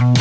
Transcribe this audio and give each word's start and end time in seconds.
Hola, 0.00 0.14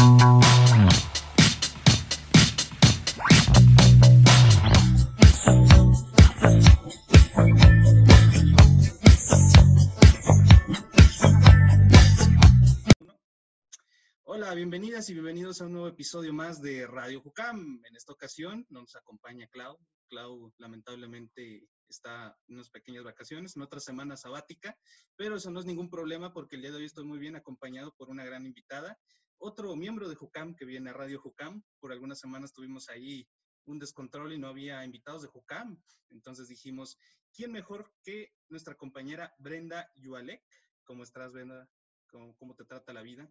bienvenidas 14.54 15.10
y 15.10 15.14
bienvenidos 15.14 15.62
a 15.62 15.66
un 15.66 15.72
nuevo 15.72 15.88
episodio 15.88 16.34
más 16.34 16.62
de 16.62 16.86
Radio 16.86 17.22
Jucam. 17.22 17.82
En 17.86 17.96
esta 17.96 18.12
ocasión 18.12 18.66
nos 18.70 18.98
acompaña 18.98 19.48
Clau. 19.48 19.80
Clau 20.10 20.52
lamentablemente 20.58 21.70
está 21.88 22.38
en 22.48 22.56
unas 22.56 22.70
pequeñas 22.70 23.06
vacaciones, 23.06 23.56
en 23.56 23.62
otra 23.62 23.80
semana 23.80 24.18
sabática, 24.18 24.78
pero 25.16 25.38
eso 25.38 25.52
no 25.52 25.62
es 25.62 25.66
ningún 25.66 25.90
problema 25.90 26.34
porque 26.34 26.58
el 26.58 26.64
día 26.64 26.72
de 26.72 26.78
hoy 26.78 26.86
estoy 26.86 27.06
muy 27.06 27.18
bien 27.18 27.36
acompañado 27.36 27.94
por 27.96 28.10
una 28.10 28.26
gran 28.26 28.46
invitada, 28.46 29.00
otro 29.40 29.76
miembro 29.76 30.08
de 30.08 30.16
Jucam 30.16 30.56
que 30.56 30.66
viene 30.66 30.90
a 30.90 30.94
Radio 30.94 31.20
Jucam. 31.20 31.64
Por 31.80 31.92
algunas 31.92 32.20
semanas 32.20 32.54
tuvimos 32.54 32.90
ahí 32.90 33.28
un 33.66 33.80
descontrol 33.80 34.34
y 34.34 34.38
no 34.38 34.48
había 34.48 34.84
invitados 34.86 35.22
de 35.22 35.28
Jucam. 35.28 35.82
Entonces 36.10 36.48
dijimos, 36.48 36.98
¿quién 37.34 37.52
mejor 37.52 37.92
que 38.04 38.34
nuestra 38.50 38.76
compañera 38.76 39.34
Brenda 39.40 39.90
Yualek? 39.96 40.44
¿Cómo 40.84 41.04
estás, 41.04 41.32
Brenda? 41.32 41.70
¿Cómo, 42.08 42.36
cómo 42.36 42.56
te 42.56 42.66
trata 42.66 42.94
la 42.94 43.02
vida? 43.02 43.30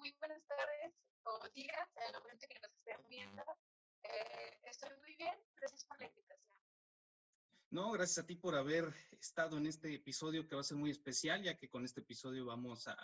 muy 0.00 0.12
buenas 0.18 0.42
tardes 0.46 0.94
o 1.24 1.48
días 1.50 1.88
el 2.08 2.12
momento 2.14 2.46
que 2.48 2.58
nos 2.60 2.72
estén 2.72 3.06
viendo. 3.08 3.42
Eh, 4.02 4.58
estoy 4.62 4.96
muy 4.98 5.14
bien, 5.16 5.34
gracias 5.56 5.84
por 5.84 5.98
la 6.00 6.06
invitación. 6.06 6.59
No, 7.72 7.92
gracias 7.92 8.24
a 8.24 8.26
ti 8.26 8.34
por 8.34 8.56
haber 8.56 8.92
estado 9.12 9.56
en 9.56 9.66
este 9.66 9.94
episodio 9.94 10.48
que 10.48 10.56
va 10.56 10.60
a 10.60 10.64
ser 10.64 10.76
muy 10.76 10.90
especial, 10.90 11.40
ya 11.44 11.56
que 11.56 11.68
con 11.68 11.84
este 11.84 12.00
episodio 12.00 12.44
vamos 12.44 12.88
a 12.88 12.96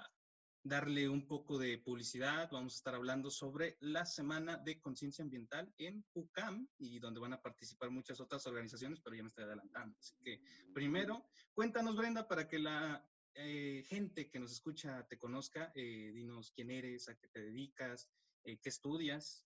darle 0.64 1.08
un 1.08 1.28
poco 1.28 1.56
de 1.56 1.78
publicidad. 1.78 2.50
Vamos 2.50 2.74
a 2.74 2.78
estar 2.78 2.96
hablando 2.96 3.30
sobre 3.30 3.76
la 3.78 4.04
Semana 4.04 4.56
de 4.56 4.80
Conciencia 4.80 5.22
Ambiental 5.22 5.72
en 5.78 6.04
UCAM 6.14 6.68
y 6.78 6.98
donde 6.98 7.20
van 7.20 7.34
a 7.34 7.40
participar 7.40 7.90
muchas 7.90 8.20
otras 8.20 8.44
organizaciones, 8.48 9.00
pero 9.00 9.14
ya 9.14 9.22
me 9.22 9.28
estoy 9.28 9.44
adelantando. 9.44 9.96
Así 10.00 10.16
que 10.20 10.42
primero, 10.74 11.28
cuéntanos, 11.54 11.94
Brenda, 11.94 12.26
para 12.26 12.48
que 12.48 12.58
la 12.58 13.08
eh, 13.34 13.84
gente 13.86 14.28
que 14.28 14.40
nos 14.40 14.50
escucha 14.50 15.06
te 15.06 15.16
conozca, 15.16 15.70
eh, 15.76 16.10
dinos 16.12 16.50
quién 16.50 16.72
eres, 16.72 17.08
a 17.08 17.16
qué 17.16 17.28
te 17.28 17.40
dedicas, 17.40 18.10
eh, 18.42 18.58
qué 18.58 18.68
estudias. 18.68 19.45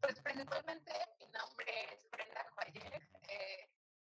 Pues 0.00 0.20
principalmente 0.20 0.92
mi 1.18 1.26
nombre 1.26 1.94
es 1.94 2.08
Brenda 2.10 2.46
Joyer. 2.54 3.08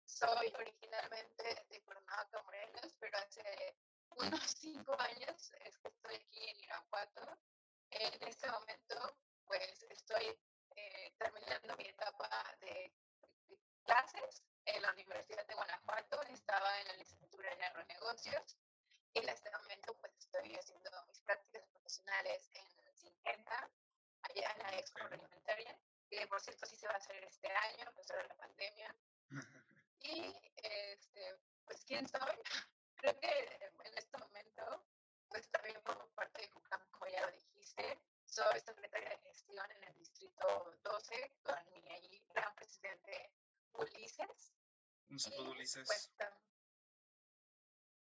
soy 0.06 0.54
originalmente 0.56 1.66
de 1.70 1.82
Cuernavaca, 1.82 2.42
Morelos, 2.44 2.96
pero 3.00 3.18
hace 3.18 3.76
unos 4.12 4.42
cinco 4.60 4.96
años 5.00 5.52
es 5.66 5.78
que 5.78 5.88
estoy 5.88 6.16
aquí 6.16 6.50
en 6.50 6.64
Irapuato. 6.64 7.38
En 7.92 8.28
este 8.28 8.50
momento, 8.52 9.18
pues 9.46 9.84
estoy 9.90 10.38
terminando 11.18 11.76
mi 11.78 11.86
etapa 11.86 12.30
de 12.62 12.94
clases 13.84 14.44
en 14.66 14.82
la 14.82 14.92
Universidad 14.94 15.46
de 15.48 15.56
Guanajuato, 15.56 16.22
estaba 16.24 16.80
en 16.82 16.88
la 16.88 16.94
licenciatura 16.94 17.52
en 17.52 17.64
agronegocios 17.64 18.58
y 19.14 19.20
en 19.20 19.30
este 19.30 19.50
momento 19.52 19.94
pues 20.00 20.16
estoy 20.18 20.56
haciendo 20.56 20.90
mis 21.08 21.20
prácticas 21.22 21.68
profesionales 21.68 22.50
en 22.54 22.96
Singenta, 22.96 23.70
allá 24.30 24.52
en 24.52 24.63
la 24.63 24.77
Expo 24.77 25.03
Alimentaria, 25.03 25.77
que 26.09 26.27
por 26.27 26.41
cierto 26.41 26.66
sí 26.66 26.75
se 26.75 26.88
va 26.88 26.94
a 26.94 26.97
hacer 26.97 27.23
este 27.23 27.49
año, 27.49 27.85
a 27.88 27.91
pesar 27.91 28.22
de 28.22 28.27
la 28.27 28.35
pandemia. 28.35 28.95
Y 30.02 30.33
este, 30.55 31.38
pues 31.66 31.83
quién 31.83 32.08
soy, 32.08 32.41
creo 32.95 33.19
que 33.19 33.69
en 33.84 33.97
este 33.97 34.18
momento 34.18 34.88
pues 35.29 35.50
también 35.51 35.79
formo 35.84 36.07
parte 36.16 36.41
de 36.41 36.50
CUCAM, 36.50 36.81
como 36.91 37.07
ya 37.12 37.25
lo 37.25 37.31
dijiste, 37.31 38.00
soy 38.25 38.59
secretaria 38.59 39.09
de 39.09 39.18
gestión 39.19 39.72
en 39.72 39.84
el 39.84 39.95
distrito 39.97 40.78
12, 40.84 41.34
con 41.44 41.56
mi 41.72 41.91
allí 41.91 42.23
gran 42.29 42.53
presidente 42.56 43.31
Ulises. 43.73 44.53
Un 45.09 45.19
saludo, 45.19 45.51
Ulises. 45.51 45.85
Pues, 45.85 46.12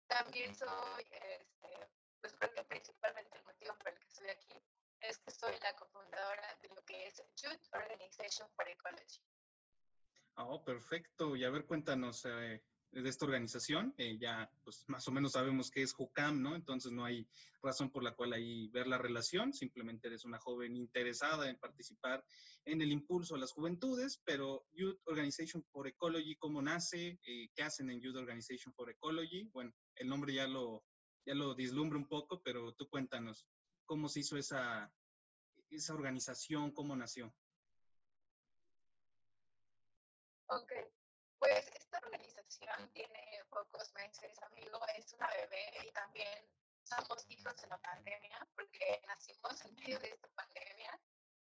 también 0.08 0.56
soy, 0.56 1.08
este, 1.10 1.90
pues 2.20 2.36
creo 2.36 2.54
que 2.54 2.64
principalmente 2.66 3.38
el 3.38 3.44
motivo 3.46 3.78
por 3.78 3.90
el 3.90 4.00
que 4.00 4.08
estoy 4.08 4.30
aquí 4.30 4.62
es 5.00 5.18
que 5.20 5.32
soy 5.32 5.58
la 5.60 5.76
Youth 7.42 7.68
Organization 7.74 8.48
for 8.56 8.68
Ecology. 8.68 9.22
Oh, 10.36 10.64
perfecto. 10.64 11.36
Y 11.36 11.44
a 11.44 11.50
ver, 11.50 11.66
cuéntanos, 11.66 12.26
eh, 12.26 12.64
de 12.92 13.10
esta 13.10 13.26
organización. 13.26 13.94
Eh, 13.98 14.18
ya, 14.20 14.52
pues, 14.64 14.84
más 14.88 15.08
o 15.08 15.12
menos 15.12 15.34
sabemos 15.34 15.72
que 15.72 15.82
es 15.82 15.94
JUCAM, 15.94 16.42
¿no? 16.42 16.56
Entonces 16.56 16.92
no 16.92 17.06
hay 17.06 17.28
razón 17.62 17.90
por 17.90 18.04
la 18.04 18.14
cual 18.16 18.34
ahí 18.34 18.68
ver 18.70 18.88
la 18.88 18.98
relación. 18.98 19.54
Simplemente 19.54 20.08
eres 20.08 20.26
una 20.26 20.40
joven 20.40 20.76
interesada 20.76 21.50
en 21.50 21.58
participar 21.58 22.24
en 22.66 22.82
el 22.82 22.92
impulso 22.92 23.36
a 23.36 23.40
las 23.40 23.54
juventudes, 23.54 24.22
pero 24.26 24.66
Youth 24.74 25.00
Organization 25.06 25.64
for 25.72 25.88
Ecology, 25.88 26.36
¿cómo 26.36 26.62
nace? 26.62 27.20
Eh, 27.26 27.50
¿Qué 27.56 27.64
hacen 27.64 27.90
en 27.90 28.02
Youth 28.02 28.18
Organization 28.18 28.74
for 28.74 28.90
Ecology? 28.90 29.50
Bueno, 29.54 29.74
el 29.96 30.08
nombre 30.08 30.34
ya 30.34 30.48
lo, 30.48 30.84
ya 31.26 31.34
lo 31.34 31.56
dislumbra 31.56 31.98
un 31.98 32.08
poco, 32.08 32.42
pero 32.44 32.74
tú 32.74 32.90
cuéntanos, 32.90 33.48
¿cómo 33.86 34.10
se 34.10 34.20
hizo 34.20 34.38
esa, 34.38 34.92
esa 35.78 35.94
organización? 35.94 36.72
¿Cómo 36.72 36.96
nació? 36.96 37.34
Ok, 40.48 40.72
pues 41.40 41.72
esta 41.76 42.00
organización 42.00 42.92
tiene 42.92 43.44
pocos 43.50 43.94
meses, 43.94 44.38
amigo, 44.44 44.80
es 44.98 45.14
una 45.14 45.28
bebé 45.28 45.88
y 45.88 45.92
también 45.92 46.46
somos 46.84 47.26
hijos 47.30 47.56
de 47.62 47.68
la 47.68 47.78
pandemia 47.78 48.48
porque 48.54 49.02
nacimos 49.08 49.64
en 49.64 49.76
medio 49.76 50.00
de 50.00 50.10
esta 50.10 50.28
pandemia. 50.30 51.00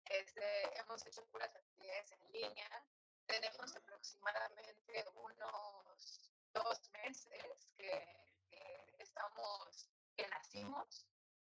Este, 0.06 0.78
hemos 0.78 1.04
hecho 1.06 1.24
puras 1.26 1.54
actividades 1.54 2.12
en 2.12 2.32
línea. 2.32 2.86
Tenemos 3.26 3.76
aproximadamente 3.76 5.04
unos 5.14 6.30
dos 6.52 6.90
meses 6.92 7.68
que, 7.76 8.06
estamos, 8.98 9.88
que 10.16 10.26
nacimos. 10.28 11.06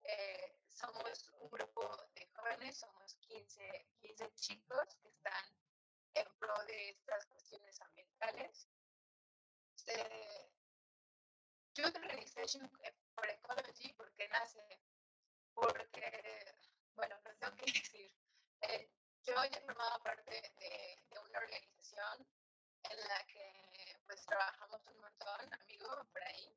Eh, 0.03 0.58
somos 0.69 1.30
un 1.41 1.50
grupo 1.50 2.06
de 2.14 2.26
jóvenes, 2.34 2.78
somos 2.78 3.16
15, 3.34 3.87
15 4.00 4.33
chicos 4.37 4.95
que 5.03 5.09
están 5.09 5.45
en 6.15 6.27
pro 6.39 6.55
de 6.67 6.91
estas 6.91 7.27
cuestiones 7.27 7.81
ambientales. 7.81 8.69
Eh, 9.87 10.53
Youth 11.75 11.97
Organization 11.97 12.71
for 13.17 13.28
Ecology, 13.28 13.93
porque 13.95 14.28
nace, 14.28 14.81
porque, 15.53 16.55
bueno, 16.95 17.17
pues 17.25 17.37
tengo 17.41 17.56
que 17.56 17.72
decir, 17.72 18.15
eh, 18.61 18.89
yo 19.25 19.34
ya 19.47 19.61
formaba 19.62 19.99
parte 19.99 20.31
de, 20.31 21.03
de, 21.11 21.19
una 21.19 21.39
organización 21.41 22.28
en 22.84 22.99
la 23.09 23.27
que 23.27 23.99
pues 24.06 24.25
trabajamos 24.27 24.81
un 24.87 25.01
montón, 25.01 25.55
amigo, 25.55 25.89
por 26.12 26.22
ahí, 26.22 26.56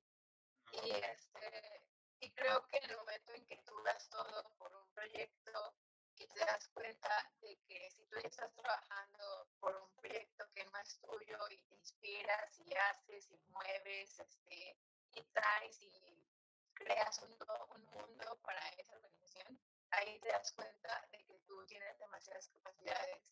y, 0.74 0.92
este, 0.92 1.82
y 2.20 2.32
creo 2.34 2.68
que 2.68 2.78
en 2.78 2.92
el 2.92 2.98
momento 2.98 3.34
en 3.34 3.48
que 3.48 3.58
tú 3.66 3.82
das 3.84 4.08
todo 4.10 4.54
por 4.60 4.76
un 4.76 4.88
proyecto 4.92 5.74
y 6.20 6.28
te 6.28 6.37
das 6.48 6.68
cuenta 6.70 7.32
de 7.42 7.58
que 7.68 7.92
si 7.92 8.06
tú 8.06 8.18
estás 8.24 8.54
trabajando 8.56 9.50
por 9.60 9.76
un 9.76 9.92
proyecto 9.98 10.46
que 10.54 10.64
no 10.64 10.80
es 10.80 10.98
tuyo 11.02 11.38
y 11.50 11.58
te 11.64 11.76
inspiras 11.76 12.60
y 12.66 12.74
haces 12.74 13.30
y 13.32 13.38
mueves 13.50 14.20
este, 14.20 14.78
y 15.12 15.24
traes 15.34 15.82
y 15.82 16.26
creas 16.74 17.22
un, 17.22 17.38
un 17.76 17.84
mundo 17.86 18.40
para 18.44 18.66
esa 18.70 18.96
organización, 18.96 19.60
ahí 19.92 20.20
te 20.22 20.30
das 20.30 20.54
cuenta 20.54 21.06
de 21.12 21.26
que 21.26 21.38
tú 21.40 21.66
tienes 21.66 22.00
demasiadas 22.00 22.48
capacidades 22.50 23.24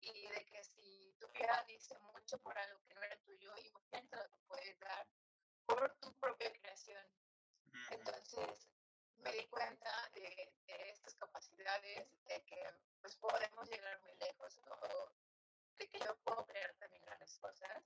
y 0.00 0.26
de 0.28 0.46
que 0.46 0.64
si 0.64 1.14
tú 1.20 1.28
ya 1.38 1.64
diste 1.64 1.98
mucho 1.98 2.38
por 2.38 2.56
algo 2.56 2.80
que 2.86 2.94
no 2.94 3.02
era 3.02 3.16
tuyo, 3.20 3.52
imagínate 3.58 4.16
lo 4.16 4.28
que 4.30 4.38
puedes 4.48 4.78
dar 4.80 5.06
por 5.66 5.94
tu 6.00 6.14
propia 6.14 6.50
creación. 6.52 7.04
Entonces, 7.90 8.68
me 9.24 9.32
di 9.32 9.46
cuenta 9.46 9.90
de, 10.14 10.52
estas 10.90 11.14
capacidades, 11.14 12.06
de 12.26 12.44
que 12.44 12.62
pues 13.00 13.16
podemos 13.16 13.68
llegar 13.68 14.00
muy 14.02 14.14
lejos, 14.16 14.60
o 14.68 15.10
de 15.78 15.88
que 15.88 15.98
yo 15.98 16.14
puedo 16.24 16.46
crear 16.46 16.74
también 16.74 17.02
las 17.06 17.38
cosas. 17.38 17.82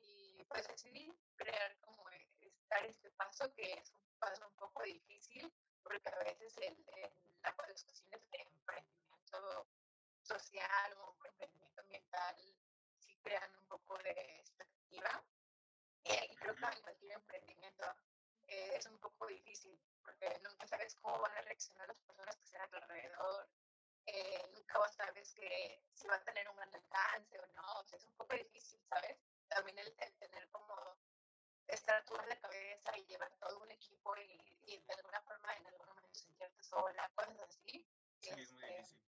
Y 0.00 0.44
pues 0.44 0.66
decidí 0.68 1.12
crear 1.36 1.76
como 1.80 2.08
estar 2.40 2.84
este 2.86 3.10
paso, 3.12 3.52
que 3.54 3.72
es 3.72 3.90
un 3.92 4.18
paso 4.18 4.46
un 4.48 4.56
poco 4.56 4.82
difícil, 4.82 5.52
porque 5.82 6.08
a 6.08 6.18
veces 6.18 6.56
el, 6.58 6.84
el, 6.96 7.10
las 7.42 7.54
cuestiones 7.54 8.30
de 8.30 8.40
emprendimiento 8.40 9.66
social 10.22 10.92
o 10.98 11.16
emprendimiento 11.24 11.80
ambiental 11.80 12.36
sí 12.98 13.16
crean 13.22 13.50
un 13.58 13.66
poco 13.66 13.96
de 13.98 14.10
expectativa. 14.40 15.24
Y 16.04 16.36
creo 16.36 16.54
que 16.54 16.64
en 16.64 16.82
cualquier 16.82 17.12
emprendimiento 17.12 17.86
eh, 18.48 18.76
es 18.76 18.86
un 18.86 18.98
poco 18.98 19.26
difícil 19.26 19.78
porque 20.02 20.40
nunca 20.42 20.66
sabes 20.66 20.94
cómo 20.96 21.18
van 21.20 21.36
a 21.36 21.42
reaccionar 21.42 21.86
las 21.86 22.00
personas 22.00 22.36
que 22.36 22.44
están 22.44 22.62
a 22.62 22.68
tu 22.68 22.76
alrededor, 22.76 23.48
eh, 24.06 24.42
nunca 24.52 24.78
nunca 24.78 24.88
sabes 24.88 25.32
que 25.34 25.82
si 25.92 26.08
va 26.08 26.16
a 26.16 26.24
tener 26.24 26.48
un 26.48 26.56
gran 26.56 26.74
alcance 26.74 27.38
o 27.38 27.46
no, 27.48 27.80
o 27.80 27.84
sea, 27.84 27.98
es 27.98 28.04
un 28.04 28.14
poco 28.14 28.34
difícil, 28.34 28.80
¿sabes? 28.88 29.18
También 29.48 29.78
el, 29.78 29.94
tener 29.94 30.48
como 30.50 30.96
estar 31.66 32.04
tú 32.04 32.16
en 32.16 32.28
la 32.28 32.40
cabeza 32.40 32.96
y 32.96 33.04
llevar 33.04 33.30
todo 33.38 33.58
un 33.60 33.70
equipo 33.70 34.16
y, 34.16 34.58
y 34.66 34.78
de 34.80 34.94
alguna 34.94 35.20
forma, 35.22 35.54
en 35.56 35.66
algún 35.66 35.86
momento 35.86 36.14
sentirte 36.14 36.62
sola, 36.62 37.10
cosas 37.14 37.38
así. 37.40 37.86
Sí, 38.20 38.30
es 38.30 38.52
muy 38.52 38.64
este, 38.64 38.76
difícil. 38.76 39.00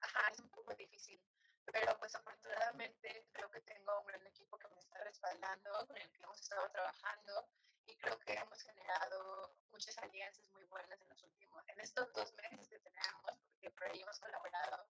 Ajá, 0.00 0.28
es 0.32 0.38
un 0.40 0.50
poco 0.50 0.74
difícil. 0.74 1.20
Pero 1.64 1.96
pues 1.98 2.14
afortunadamente 2.14 3.28
creo 3.32 3.50
que 3.50 3.60
tengo 3.62 3.98
un 4.00 4.06
gran 4.06 4.26
equipo 4.26 4.58
que 4.58 4.68
me 4.68 4.80
está 4.80 4.98
respaldando, 4.98 5.86
con 5.86 5.96
el 5.96 6.10
que 6.10 6.22
hemos 6.22 6.40
estado 6.40 6.68
trabajando 6.70 7.41
que 8.32 8.38
hemos 8.38 8.62
generado 8.62 9.52
muchas 9.70 9.98
alianzas 9.98 10.48
muy 10.52 10.64
buenas 10.64 10.98
en 11.02 11.08
los 11.10 11.22
últimos, 11.22 11.68
en 11.68 11.80
estos 11.80 12.10
dos 12.14 12.32
meses 12.36 12.66
que 12.66 12.78
tenemos, 12.78 13.38
porque 13.50 13.70
por 13.70 13.84
ahí 13.84 14.00
hemos 14.00 14.18
colaborado 14.20 14.88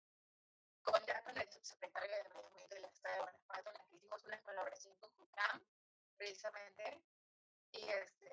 con, 0.82 1.04
ya 1.06 1.20
con 1.24 1.36
el 1.36 1.50
subsecretario 1.50 2.16
de 2.16 2.22
Medio 2.22 2.46
Ambiente 2.46 2.74
del 2.76 2.84
Estado 2.84 3.14
de 3.14 3.20
Guanajuato, 3.22 3.70
en 3.70 3.78
la 3.78 3.84
que 3.84 3.96
hicimos 3.96 4.24
una 4.24 4.42
colaboración 4.42 4.96
con 4.98 5.10
JUCAM, 5.16 5.60
precisamente, 6.16 7.02
y 7.72 7.88
este, 7.88 8.30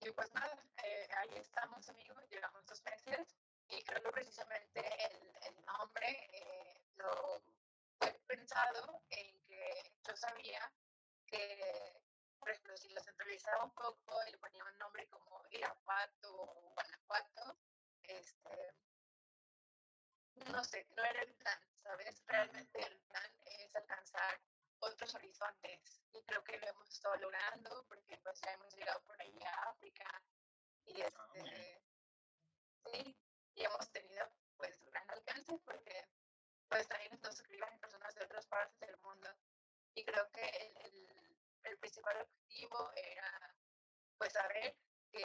y 0.00 0.10
pues 0.10 0.32
nada, 0.32 0.58
eh, 0.82 1.08
ahí 1.18 1.36
estamos 1.36 1.88
amigos, 1.88 2.28
llevamos 2.30 2.66
dos 2.66 2.82
meses, 2.82 3.36
y 3.68 3.84
creo 3.84 4.02
que 4.02 4.10
precisamente 4.10 4.80
el, 4.80 5.32
el 5.42 5.64
nombre 5.64 6.28
eh, 6.32 6.82
lo 6.96 7.40
he 8.00 8.12
pensado 8.26 9.00
en 9.10 9.40
que 9.44 9.94
yo 10.02 10.16
sabía 10.16 10.72
que 11.28 12.03
por 12.44 12.50
ejemplo, 12.50 12.76
si 12.76 12.90
los 12.90 13.08
entrevistaba 13.08 13.64
un 13.64 13.70
poco 13.70 14.18
y 14.28 14.32
le 14.32 14.36
ponía 14.36 14.62
un 14.64 14.76
nombre 14.76 15.08
como 15.08 15.42
Irapuato 15.48 16.42
o 16.42 16.72
Guanajuato, 16.74 17.56
este, 18.02 18.74
no 20.52 20.62
sé, 20.62 20.86
no 20.94 21.04
era 21.04 21.22
el 21.22 21.32
plan, 21.36 21.58
¿sabes? 21.82 22.22
Realmente 22.26 22.86
el 22.86 22.98
plan 22.98 23.32
es 23.46 23.74
alcanzar 23.74 24.42
otros 24.80 25.14
horizontes 25.14 26.02
y 26.12 26.22
creo 26.24 26.44
que 26.44 26.58
lo 26.58 26.66
hemos 26.66 26.90
estado 26.90 27.16
logrando 27.16 27.86
porque 27.88 28.18
pues 28.18 28.38
ya 28.42 28.52
hemos 28.52 28.74
llegado 28.74 29.02
por 29.04 29.18
ahí 29.22 29.42
a 29.42 29.70
África 29.70 30.22
y 30.84 31.00
ah, 31.00 31.08
este, 31.34 31.82
sí, 32.84 33.16
y 33.54 33.64
hemos 33.64 33.90
tenido 33.90 34.28
pues 34.58 34.84
gran 34.84 35.10
alcance 35.10 35.58
porque 35.64 36.08
pues 36.68 36.86
también 36.88 37.18
nos 37.22 37.40
escriben 37.40 37.80
personas 37.80 38.14
de 38.14 38.24
otras 38.24 38.46
partes 38.48 38.78
del 38.80 38.98
mundo 38.98 39.30
y 39.94 40.04
creo 40.04 40.30
que 40.30 40.44
el, 40.44 40.76
el 40.92 41.23
el 41.64 41.78
principal 41.78 42.16
objetivo 42.20 42.90
era 42.96 43.56
pues 44.18 44.32
saber 44.32 44.76
que 45.12 45.24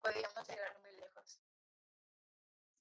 podíamos 0.00 0.48
llegar 0.48 0.80
muy 0.82 0.96
lejos. 0.96 1.40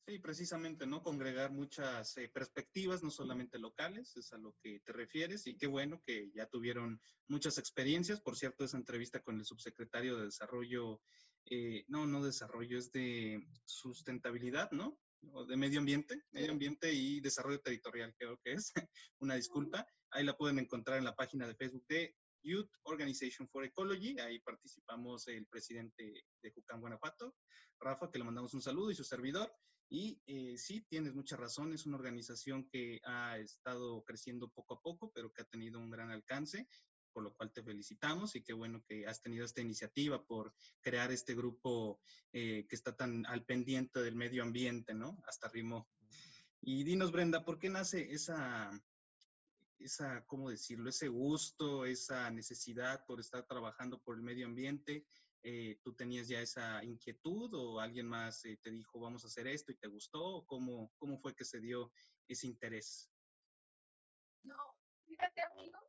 Sí, 0.09 0.17
precisamente, 0.17 0.87
¿no? 0.87 1.03
Congregar 1.03 1.51
muchas 1.51 2.17
eh, 2.17 2.31
perspectivas, 2.33 3.03
no 3.03 3.11
solamente 3.11 3.59
locales, 3.59 4.17
es 4.17 4.33
a 4.33 4.39
lo 4.39 4.55
que 4.63 4.79
te 4.79 4.91
refieres, 4.91 5.45
y 5.45 5.55
qué 5.55 5.67
bueno 5.67 6.01
que 6.03 6.31
ya 6.31 6.47
tuvieron 6.47 6.99
muchas 7.27 7.59
experiencias. 7.59 8.19
Por 8.19 8.35
cierto, 8.35 8.65
esa 8.65 8.77
entrevista 8.77 9.21
con 9.21 9.37
el 9.37 9.45
subsecretario 9.45 10.17
de 10.17 10.25
Desarrollo, 10.25 10.99
eh, 11.45 11.85
no, 11.89 12.07
no 12.07 12.23
desarrollo, 12.23 12.79
es 12.79 12.91
de 12.91 13.47
sustentabilidad, 13.65 14.71
¿no? 14.71 14.99
O 15.31 15.45
de 15.45 15.57
medio 15.57 15.79
ambiente, 15.79 16.23
medio 16.31 16.53
ambiente 16.53 16.91
y 16.91 17.19
desarrollo 17.19 17.61
territorial, 17.61 18.15
creo 18.17 18.39
que 18.43 18.53
es. 18.53 18.73
Una 19.19 19.35
disculpa. 19.35 19.85
Ahí 20.09 20.23
la 20.23 20.35
pueden 20.35 20.57
encontrar 20.57 20.97
en 20.97 21.05
la 21.05 21.15
página 21.15 21.47
de 21.47 21.53
Facebook 21.53 21.85
de 21.87 22.15
Youth 22.43 22.69
Organization 22.83 23.47
for 23.47 23.63
Ecology. 23.63 24.19
Ahí 24.19 24.39
participamos 24.39 25.27
el 25.27 25.45
presidente 25.47 26.25
de 26.41 26.51
Jucán, 26.51 26.81
Guanajuato, 26.81 27.35
Rafa, 27.79 28.09
que 28.11 28.19
le 28.19 28.25
mandamos 28.25 28.53
un 28.53 28.61
saludo, 28.61 28.91
y 28.91 28.95
su 28.95 29.03
servidor. 29.03 29.51
Y 29.89 30.21
eh, 30.27 30.57
sí, 30.57 30.85
tienes 30.87 31.15
mucha 31.15 31.35
razón, 31.35 31.73
es 31.73 31.85
una 31.85 31.97
organización 31.97 32.69
que 32.69 33.01
ha 33.05 33.39
estado 33.39 34.03
creciendo 34.03 34.49
poco 34.49 34.75
a 34.75 34.81
poco, 34.81 35.11
pero 35.13 35.33
que 35.33 35.41
ha 35.41 35.45
tenido 35.45 35.79
un 35.79 35.89
gran 35.89 36.11
alcance, 36.11 36.67
por 37.11 37.23
lo 37.23 37.33
cual 37.35 37.51
te 37.51 37.63
felicitamos 37.63 38.35
y 38.35 38.43
qué 38.43 38.53
bueno 38.53 38.83
que 38.87 39.07
has 39.07 39.21
tenido 39.21 39.45
esta 39.45 39.61
iniciativa 39.61 40.23
por 40.23 40.53
crear 40.81 41.11
este 41.11 41.33
grupo 41.33 41.99
eh, 42.31 42.67
que 42.69 42.75
está 42.75 42.95
tan 42.95 43.25
al 43.25 43.45
pendiente 43.45 43.99
del 44.01 44.15
medio 44.15 44.43
ambiente, 44.43 44.93
¿no? 44.93 45.17
Hasta 45.27 45.49
Rimo. 45.49 45.89
Y 46.61 46.83
dinos, 46.83 47.11
Brenda, 47.11 47.43
¿por 47.43 47.57
qué 47.57 47.69
nace 47.69 48.11
esa, 48.11 48.69
esa, 49.79 50.25
¿cómo 50.25 50.49
decirlo? 50.49 50.89
Ese 50.89 51.07
gusto, 51.07 51.85
esa 51.85 52.29
necesidad 52.29 53.05
por 53.05 53.19
estar 53.19 53.45
trabajando 53.47 54.01
por 54.01 54.15
el 54.15 54.21
medio 54.21 54.45
ambiente. 54.45 55.07
Eh, 55.41 55.79
¿Tú 55.83 55.95
tenías 55.95 56.27
ya 56.27 56.41
esa 56.41 56.83
inquietud 56.83 57.53
o 57.53 57.79
alguien 57.79 58.07
más 58.07 58.43
eh, 58.43 58.59
te 58.61 58.71
dijo 58.71 58.99
vamos 58.99 59.23
a 59.23 59.27
hacer 59.27 59.47
esto 59.47 59.71
y 59.71 59.77
te 59.77 59.87
gustó? 59.87 60.45
¿Cómo, 60.45 60.91
¿Cómo 60.97 61.17
fue 61.17 61.35
que 61.35 61.45
se 61.45 61.61
dio 61.61 61.93
ese 62.27 62.47
interés? 62.47 63.09
No, 64.43 64.55
fíjate 65.05 65.41
amigo, 65.41 65.79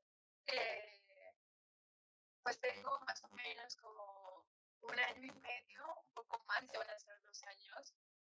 pues 2.43 2.61
tengo 2.61 2.99
más 3.07 3.23
o 3.25 3.29
menos 3.29 3.77
como 3.77 4.47
un 4.83 4.99
año 4.99 5.27
y 5.27 5.41
medio, 5.41 5.85
un 5.97 6.13
poco 6.15 6.43
más, 6.47 6.63
ya 6.73 6.79
van 6.79 6.91
a 6.91 6.99
ser 6.99 7.21
dos 7.23 7.43
años, 7.45 7.95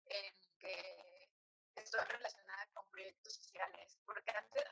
en 0.06 0.34
que 0.60 1.32
estoy 1.76 2.02
relacionada 2.06 2.68
con 2.74 2.90
proyectos 2.90 3.36
sociales, 3.36 3.98
porque 4.06 4.32
antes, 4.32 4.64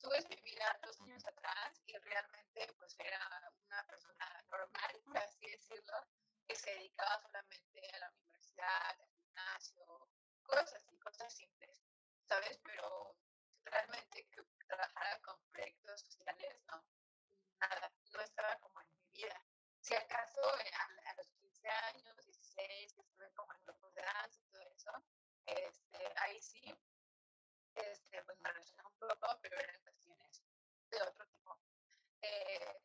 ah, 0.00 0.08
tuve 0.08 0.18
mi 0.28 0.42
vida 0.42 0.78
dos 0.82 1.00
años 1.00 1.24
atrás 1.26 1.82
y 1.86 1.96
realmente 1.98 2.72
pues 2.78 2.96
era 2.98 3.52
una 3.66 3.86
persona 3.86 4.44
normal, 4.50 5.00
por 5.04 5.18
así 5.18 5.46
decirlo, 5.50 6.06
que 6.46 6.56
se 6.56 6.70
dedicaba 6.70 7.20
solamente 7.20 7.90
a 7.94 7.98
la 7.98 8.10
universidad, 8.10 8.90
al 8.90 9.08
gimnasio, 9.08 10.08
cosas 10.42 10.74
así, 10.74 10.96
cosas 10.98 11.34
simples, 11.34 11.82
¿sabes? 12.26 12.58
Pero 12.64 13.16
realmente 13.64 14.26
que 14.28 14.42
trabajara 14.66 15.20
con 15.20 15.38
proyectos 15.52 16.00
sociales, 16.00 16.60
no, 16.66 16.84
nada, 17.60 17.92
no 18.12 18.20
estaba 18.20 18.56
como 18.60 18.80
en 18.80 18.88
mi 18.94 19.22
vida. 19.22 19.44
Si 19.80 19.94
acaso 19.94 20.40
eh, 20.60 20.70
a, 21.06 21.14
los 21.14 21.28
15 21.28 21.68
años, 21.68 22.16
16, 22.26 22.94
que 22.94 23.00
estuve 23.00 23.30
como 23.32 23.52
en 23.52 23.64
grupos 23.64 23.94
de 23.94 24.02
danza 24.02 24.40
y 24.40 24.46
todo 24.50 24.60
eso, 24.62 24.92
este, 25.46 26.12
ahí 26.16 26.40
sí, 26.40 26.74
este, 27.74 28.22
pues 28.24 28.40
me 28.40 28.52
relacionaba 28.52 28.88
un 28.88 28.98
poco, 28.98 29.38
pero 29.42 29.58
eran 29.58 29.80
cuestiones 29.82 30.42
de 30.90 31.02
otro 31.02 31.26
tipo. 31.26 31.58
Eh, 32.22 32.80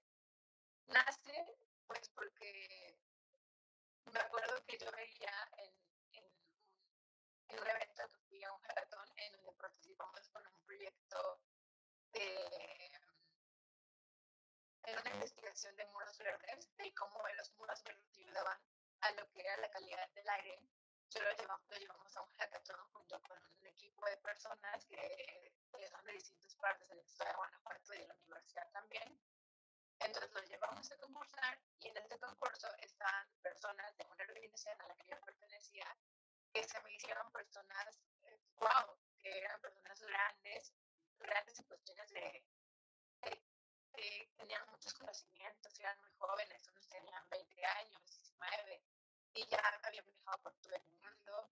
nace, 0.87 1.45
pues 1.87 2.09
porque 2.09 2.97
me 4.11 4.19
acuerdo 4.19 4.63
que 4.65 4.77
yo 4.77 4.91
veía 4.91 5.49
en, 5.57 5.73
un 7.59 7.67
evento 7.67 8.09
que 8.09 8.19
fui 8.27 8.43
a 8.43 8.51
un 8.51 8.59
hackathon 8.61 9.09
en 9.17 9.31
donde 9.33 9.53
participamos 9.53 10.29
con 10.29 10.45
un 10.45 10.59
proyecto 10.65 11.39
de 12.11 12.91
en 14.83 14.99
una 14.99 15.13
investigación 15.13 15.75
de 15.77 15.85
muros 15.87 16.17
verdes 16.17 16.69
y 16.83 16.91
cómo 16.93 17.23
los 17.37 17.53
muros 17.55 17.81
verdes 17.83 18.19
ayudaban 18.19 18.59
a 19.01 19.11
lo 19.11 19.29
que 19.31 19.41
era 19.41 19.57
la 19.57 19.69
calidad 19.69 20.09
del 20.13 20.29
aire 20.29 20.59
yo 21.09 21.21
lo 21.21 21.31
llevamos, 21.35 21.69
lo 21.69 21.77
llevamos 21.77 22.17
a 22.17 22.21
un 22.21 22.31
hackathon 22.31 22.79
junto 22.93 23.21
con 23.21 23.37
un 23.37 23.67
equipo 23.67 24.05
de 24.05 24.17
personas 24.17 24.85
que, 24.85 25.53
son 25.89 26.03
de 26.05 26.13
distintas 26.13 26.55
partes 26.55 26.87
del 26.89 26.99
estado 26.99 27.29
de 27.29 27.35
Guanajuato 27.35 27.93
y 27.93 27.97
de 27.99 28.07
la 28.07 28.15
universidad 28.15 28.71
también. 28.71 29.19
Entonces 29.99 30.31
lo 30.31 30.41
llevamos 30.41 30.91
a 30.91 30.97
concursar 30.97 31.59
y 31.79 31.87
en 31.87 31.97
este 31.97 32.19
concurso 32.19 32.67
están 32.79 33.27
personas 33.41 33.95
de 33.97 34.05
una 34.05 34.23
organización 34.23 34.81
a 34.81 34.87
la 34.87 34.95
que 34.95 35.07
yo 35.07 35.19
pertenecía 35.21 35.97
que 36.53 36.63
se 36.63 36.81
me 36.81 36.93
hicieron 36.93 37.29
personas, 37.31 37.99
wow, 38.55 38.95
eh, 38.95 39.19
que 39.19 39.39
eran 39.39 39.59
personas 39.61 40.01
grandes, 40.01 40.73
grandes 41.19 41.59
en 41.59 41.65
cuestiones 41.65 42.09
de, 42.11 42.43
que 43.21 44.31
tenían 44.37 44.65
muchos 44.71 44.93
conocimientos, 44.93 45.79
eran 45.79 45.99
muy 45.99 46.11
jóvenes, 46.17 46.67
unos 46.67 46.87
tenían 46.87 47.29
20 47.29 47.65
años, 47.65 48.01
19, 48.05 48.81
y 49.35 49.45
ya 49.47 49.59
habían 49.83 50.05
viajado 50.05 50.37
por 50.41 50.53
todo 50.55 50.75
el 50.75 50.85
mundo 50.85 51.49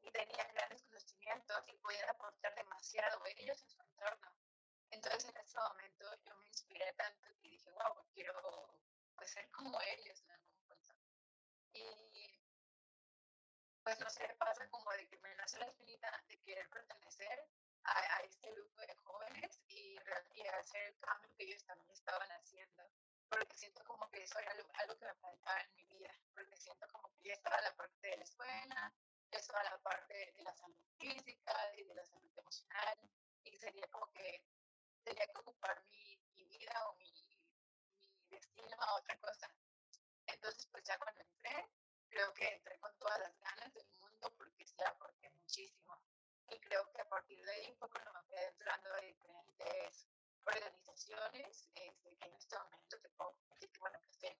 y 0.00 0.10
tenían 0.10 0.48
grandes 0.54 0.82
conocimientos 0.84 1.68
y 1.68 1.76
podían 1.76 2.08
aportar 2.08 2.54
demasiado 2.54 3.22
ellos 3.36 3.62
en 3.62 3.68
su 3.70 3.82
entorno. 3.82 4.32
Entonces 4.90 5.24
en 5.26 5.36
ese 5.36 5.58
momento 5.58 6.06
yo 6.24 6.34
me 6.36 6.46
inspiré 6.46 6.92
tanto 6.94 7.28
y 7.42 7.50
dije, 7.50 7.70
wow, 7.70 8.06
quiero 8.14 8.80
pues, 9.16 9.30
ser 9.30 9.50
como 9.50 9.78
ellos 9.82 10.22
en 10.22 10.30
algún 10.30 10.56
punto. 10.66 10.94
Y 11.72 12.40
pues 13.82 14.00
no 14.00 14.08
sé, 14.08 14.26
pasa 14.38 14.66
como 14.70 14.90
de 14.92 15.06
que 15.06 15.18
me 15.18 15.34
nace 15.36 15.58
la 15.58 15.66
espinita 15.66 16.08
de 16.26 16.40
querer 16.40 16.68
pertenecer 16.70 17.48
a, 17.82 18.16
a, 18.16 18.20
este 18.20 18.50
grupo 18.50 18.80
de 18.80 18.94
jóvenes 19.02 19.60
y, 19.68 19.98
y 20.32 20.46
hacer 20.46 20.82
el 20.84 20.98
cambio 21.00 21.30
que 21.36 21.44
ellos 21.44 21.64
también 21.66 21.90
estaban 21.90 22.30
haciendo 22.32 22.73
eso 24.24 24.38
era 24.38 24.52
algo, 24.52 24.70
algo 24.74 24.98
que 24.98 25.04
me 25.04 25.14
faltaba 25.16 25.60
en 25.60 25.74
mi 25.76 25.84
vida, 25.84 26.10
porque 26.34 26.56
siento 26.56 26.88
como 26.88 27.12
que 27.12 27.28
ya 27.28 27.34
estaba 27.34 27.60
la 27.60 27.76
parte 27.76 28.08
de 28.08 28.16
la 28.16 28.24
escuela, 28.24 28.94
ya 29.30 29.38
estaba 29.38 29.62
la 29.64 29.78
parte 29.82 30.14
de 30.14 30.42
la 30.42 30.54
salud 30.54 30.82
física 30.98 31.54
y 31.76 31.84
de 31.84 31.94
la 31.94 32.04
salud 32.06 32.30
emocional, 32.38 32.98
y 33.44 33.56
sería 33.58 33.86
como 33.88 34.10
que 34.12 34.42
tenía 35.04 35.26
que 35.26 35.38
ocupar 35.38 35.84
mi, 35.90 36.18
mi 36.32 36.44
vida 36.46 36.72
o 36.88 36.96
mi, 36.96 37.12
mi, 37.98 38.26
destino 38.30 38.76
a 38.80 38.94
otra 38.96 39.18
cosa. 39.18 39.48
Entonces, 40.26 40.66
pues 40.72 40.82
ya 40.84 40.98
cuando 40.98 41.20
entré, 41.20 41.68
creo 42.08 42.32
que 42.32 42.48
entré 42.48 42.78
con 42.78 42.96
todas 42.98 43.20
las 43.20 43.38
ganas 43.40 43.74
del 43.74 43.86
mundo 44.00 44.32
porque 44.38 44.66
sí 44.66 44.76
aporté 44.86 45.28
muchísimo. 45.30 46.02
Y 46.48 46.58
creo 46.60 46.90
que 46.92 47.02
a 47.02 47.08
partir 47.08 47.44
de 47.44 47.52
ahí 47.52 47.74
fue 47.78 47.90
cuando 47.90 48.12
me 48.14 48.22
fui 48.22 48.36
adentrando 48.36 48.94
de 48.94 49.06
diferentes 49.06 50.08
organizaciones 50.46 51.68
este, 51.74 52.16
que 52.18 52.26
en 52.26 52.34
este 52.34 52.58
momento 52.58 52.98
te 53.00 53.08
puedo 53.10 53.32
decir 53.32 53.70
que, 53.70 53.80
bueno, 53.80 53.98
que 54.20 54.38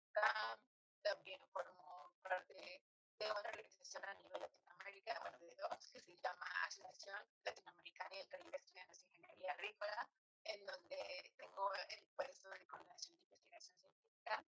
también 1.02 1.40
formo 1.52 2.12
parte 2.23 2.82
de 3.18 3.30
una 3.30 3.49
organización 3.49 4.04
a 4.04 4.14
nivel 4.14 4.40
Latinoamérica, 4.40 5.18
bueno, 5.20 5.38
de 5.38 5.54
dos, 5.56 5.90
que 5.92 6.00
se 6.00 6.16
llama 6.18 6.46
Asociación 6.66 7.20
Latinoamericana 7.44 8.16
y 8.16 8.20
el 8.20 8.28
Caribe 8.28 8.56
Estudiantes 8.56 9.02
de 9.02 9.08
Ingeniería 9.08 9.52
Agrícola, 9.52 10.08
en 10.44 10.66
donde 10.66 11.32
tengo 11.37 11.73
el 11.88 12.04
puesto 12.16 12.49
de 12.50 12.66
coordinación 12.66 13.16
de 13.16 13.23
investigación 13.23 13.78
científica, 13.78 14.44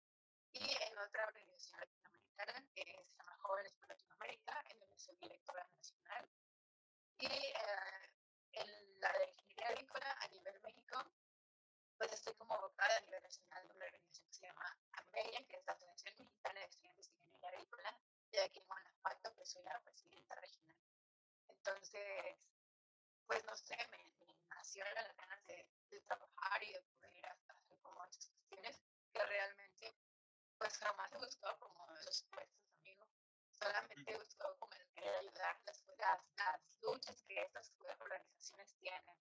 y 0.54 0.84
en 0.84 0.98
otra 0.98 1.28
organización 1.28 1.80
latinoamericana 1.82 2.66
que 2.74 2.84
se 2.84 3.16
llama 3.18 3.38
Jóvenes 3.42 3.74
por 3.74 3.90
Latinoamérica, 3.90 4.64
en 4.70 4.80
donde 4.80 4.98
soy 4.98 5.16
directora 5.18 5.68
nacional. 5.76 6.30
Y 7.20 7.28
eh, 7.28 8.16
en 8.54 9.00
la 9.00 9.12
de 9.14 9.26
ingeniería 9.30 9.68
agrícola 9.68 10.18
a 10.22 10.28
nivel 10.30 10.62
México, 10.62 11.04
pues 11.98 12.12
estoy 12.14 12.34
como 12.36 12.60
vocada 12.60 12.75
a 12.92 13.02
nivel 13.02 13.24
nacional 13.24 13.68
de 13.68 13.74
una 13.74 13.86
organización 13.86 14.28
que 14.28 14.34
se 14.34 14.46
llama 14.46 14.78
AMEIA, 14.94 15.48
que 15.48 15.58
es 15.58 15.66
la 15.66 15.74
Asociación 15.74 16.16
Mexicana 16.18 16.60
de 16.60 16.66
Estudiantes 16.66 17.08
de 17.08 17.16
Ingeniería 17.16 17.50
Agrícola, 17.50 18.00
y 18.32 18.38
aquí 18.38 18.60
en 18.60 18.68
Guanajuato 18.68 19.34
pues 19.36 19.50
soy 19.50 19.64
la 19.64 19.80
presidenta 19.82 20.36
regional. 20.36 20.78
Entonces, 21.48 22.38
pues 23.26 23.44
no 23.46 23.56
sé, 23.56 23.78
me, 23.92 23.98
me 24.26 24.36
nació 24.50 24.84
las 24.94 25.16
ganas 25.16 25.46
de, 25.48 25.68
de, 25.90 26.00
trabajar 26.02 26.64
y 26.64 26.74
de 26.74 26.82
poder 26.82 27.26
hacer 27.26 27.56
como 27.82 28.04
muchas 28.04 28.28
cuestiones 28.28 28.82
que 29.14 29.26
realmente 29.26 29.96
pues 30.58 30.78
jamás 30.78 31.12
he 31.14 31.18
buscado 31.18 31.60
como 31.60 31.88
los 31.88 32.24
puestos, 32.24 32.70
amigos. 32.80 33.10
Solamente 33.52 34.12
he 34.12 34.18
buscado 34.18 34.58
como 34.60 34.74
el 34.74 34.88
querer 34.94 35.16
ayudar 35.16 35.60
las, 35.66 35.84
las, 35.98 36.20
las 36.38 36.82
luchas 36.82 37.24
que 37.24 37.42
estas 37.42 37.74
organizaciones 38.00 38.76
tienen. 38.80 39.16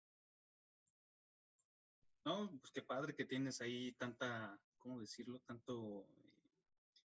No, 2.25 2.51
pues 2.59 2.73
qué 2.73 2.83
padre 2.83 3.15
que 3.15 3.27
tienes 3.27 3.61
ahí 3.61 3.93
tanta, 3.93 4.59
¿cómo 4.79 5.01
decirlo? 5.01 5.41
Tanto 5.41 6.09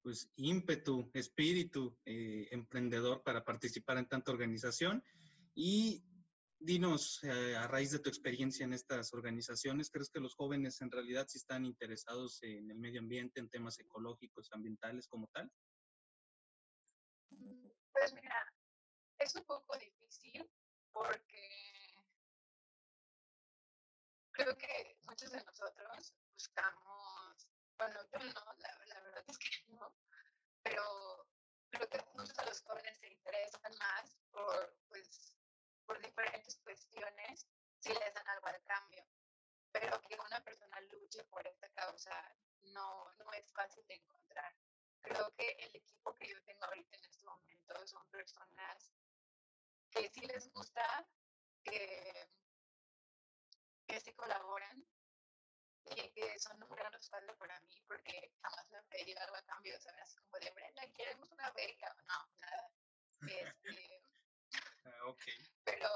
pues 0.02 0.30
ímpetu, 0.36 1.10
espíritu 1.14 1.98
eh, 2.04 2.46
emprendedor 2.52 3.22
para 3.22 3.44
participar 3.44 3.98
en 3.98 4.06
tanta 4.06 4.30
organización. 4.30 5.02
Y 5.54 6.04
dinos, 6.58 7.22
eh, 7.24 7.56
a 7.56 7.66
raíz 7.66 7.90
de 7.92 7.98
tu 7.98 8.08
experiencia 8.08 8.64
en 8.64 8.72
estas 8.72 9.12
organizaciones, 9.12 9.90
¿crees 9.90 10.10
que 10.10 10.20
los 10.20 10.34
jóvenes 10.34 10.80
en 10.80 10.90
realidad 10.90 11.26
sí 11.28 11.38
están 11.38 11.64
interesados 11.64 12.42
en 12.42 12.70
el 12.70 12.78
medio 12.78 13.00
ambiente, 13.00 13.40
en 13.40 13.48
temas 13.48 13.78
ecológicos, 13.78 14.52
ambientales 14.52 15.08
como 15.08 15.28
tal? 15.28 15.50
Pues 17.28 18.14
mira, 18.14 18.52
es 19.18 19.34
un 19.34 19.44
poco 19.44 19.76
difícil 19.78 20.48
porque 20.92 21.96
creo 24.32 24.56
que 24.56 24.95
muchos 25.06 25.30
de 25.30 25.42
nosotros 25.44 26.14
buscamos, 26.32 27.48
bueno, 27.78 28.00
yo 28.12 28.18
no, 28.18 28.54
la, 28.58 29.00
verdad 29.00 29.24
es 29.28 29.38
que 29.38 29.48
no, 29.68 29.94
pero 30.62 31.28
creo 31.70 31.88
que 31.88 32.04
muchos 32.14 32.36
de 32.36 32.46
los 32.46 32.62
jóvenes 32.62 32.98
se 32.98 33.08
interesan 33.08 33.72
más 33.78 34.16
por, 34.30 34.76
pues, 34.88 35.34
por 35.86 36.00
diferentes 36.00 36.56
cuestiones 36.58 37.46
si 37.80 37.90
les 37.90 38.14
dan 38.14 38.28
algo 38.28 38.46
al 38.48 38.62
cambio. 38.64 39.04
Pero 39.72 40.00
que 40.02 40.18
una 40.18 40.42
persona 40.42 40.80
luche 40.80 41.22
por 41.24 41.46
esta 41.46 41.68
causa 41.70 42.34
no, 42.62 43.12
no 43.18 43.32
es 43.32 43.52
fácil 43.52 43.86
de 43.86 43.94
encontrar. 43.94 44.54
Creo 45.02 45.32
que 45.34 45.50
el 45.60 45.76
equipo 45.76 46.14
que 46.14 46.28
yo 46.28 46.42
tengo 46.44 46.64
ahorita 46.64 46.96
en 46.96 47.04
este 47.04 47.24
momento 47.24 47.86
son 47.86 48.08
personas 48.08 48.92
que 49.90 50.08
sí 50.08 50.20
les 50.22 50.50
gusta, 50.52 51.06
que, 51.62 52.28
que 53.86 54.00
sí 54.00 54.12
colaboran 54.14 54.84
y 55.94 56.10
que 56.10 56.38
son 56.38 56.62
un 56.62 56.70
gran 56.70 56.92
respaldo 56.92 57.36
para 57.36 57.60
mí 57.60 57.80
porque 57.86 58.32
jamás 58.42 58.68
me 58.70 58.78
han 58.78 58.88
pedido 58.88 59.20
algo 59.20 59.36
a 59.36 59.42
cambio, 59.42 59.78
¿sabes? 59.80 60.16
Como 60.16 60.38
de 60.38 60.50
Brenda, 60.50 60.82
queremos 60.92 61.30
una 61.30 61.50
beca. 61.52 61.94
No, 62.08 62.26
nada. 62.40 62.70
Este, 63.28 64.02
ah, 64.84 65.06
ok. 65.06 65.22
Pero, 65.64 65.88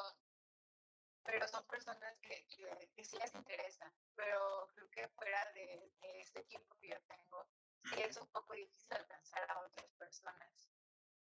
pero 1.25 1.49
son 1.49 1.67
personas 1.67 2.19
que, 2.21 2.47
que, 2.47 2.91
que, 2.95 3.05
sí 3.05 3.17
les 3.19 3.35
interesa. 3.35 3.93
Pero 4.15 4.69
creo 4.75 4.91
que 4.91 5.09
fuera 5.09 5.53
de, 5.53 5.93
de 6.01 6.21
este 6.21 6.41
equipo 6.41 6.77
que 6.77 6.89
yo 6.89 7.01
tengo, 7.03 7.49
sí 7.85 8.03
es 8.03 8.17
un 8.17 8.29
poco 8.29 8.55
difícil 8.55 8.93
alcanzar 8.93 9.51
a 9.51 9.61
otras 9.61 9.91
personas. 9.99 10.71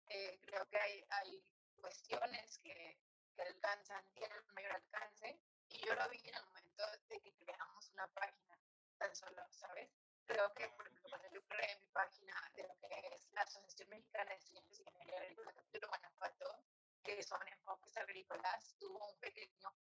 Eh, 0.08 0.40
creo 0.42 0.66
que 0.68 0.78
hay, 0.78 1.04
hay 1.10 1.44
cuestiones 1.76 2.58
que, 2.58 2.98
que 3.34 3.42
alcanzan, 3.42 4.04
tienen 4.14 4.38
un 4.38 4.54
mayor 4.54 4.72
alcance, 4.72 5.40
y 5.76 5.86
yo 5.86 5.94
lo 5.94 6.08
vi 6.08 6.18
en 6.24 6.34
el 6.34 6.44
momento 6.46 6.84
de 7.08 7.20
que 7.20 7.32
creamos 7.34 7.90
una 7.90 8.06
página 8.08 8.58
tan 8.98 9.14
solo, 9.14 9.42
¿sabes? 9.50 9.90
Creo 10.26 10.52
que, 10.54 10.68
por 10.70 10.86
ejemplo, 10.86 11.10
cuando 11.10 11.28
yo 11.30 11.42
creé 11.46 11.78
mi 11.78 11.86
página 11.88 12.34
de 12.54 12.62
lo 12.62 12.76
que 12.78 12.88
es 13.12 13.30
la 13.32 13.42
Asociación 13.42 13.88
Mexicana 13.90 14.30
de 14.30 14.36
Estudiantes 14.36 14.78
de 14.78 14.84
Ingeniería 14.84 15.20
Agrícola 15.20 15.52
Capítulo 15.52 15.88
Guanajuato, 15.88 16.64
que 17.02 17.22
son 17.22 17.46
enfoques 17.48 17.96
agrícolas, 17.96 18.74
tuvo 18.78 19.06
un 19.06 19.18
pequeño 19.18 19.72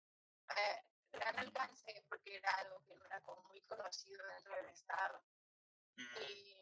eh, 0.56 0.84
gran 1.12 1.40
alcance 1.40 2.06
porque 2.10 2.36
era 2.36 2.52
algo 2.52 2.84
que 2.86 2.96
no 2.96 3.06
era 3.06 3.22
como 3.22 3.42
muy 3.44 3.62
conocido 3.62 4.24
dentro 4.28 4.56
del 4.56 4.70
Estado. 4.70 5.24
Y 5.96 6.56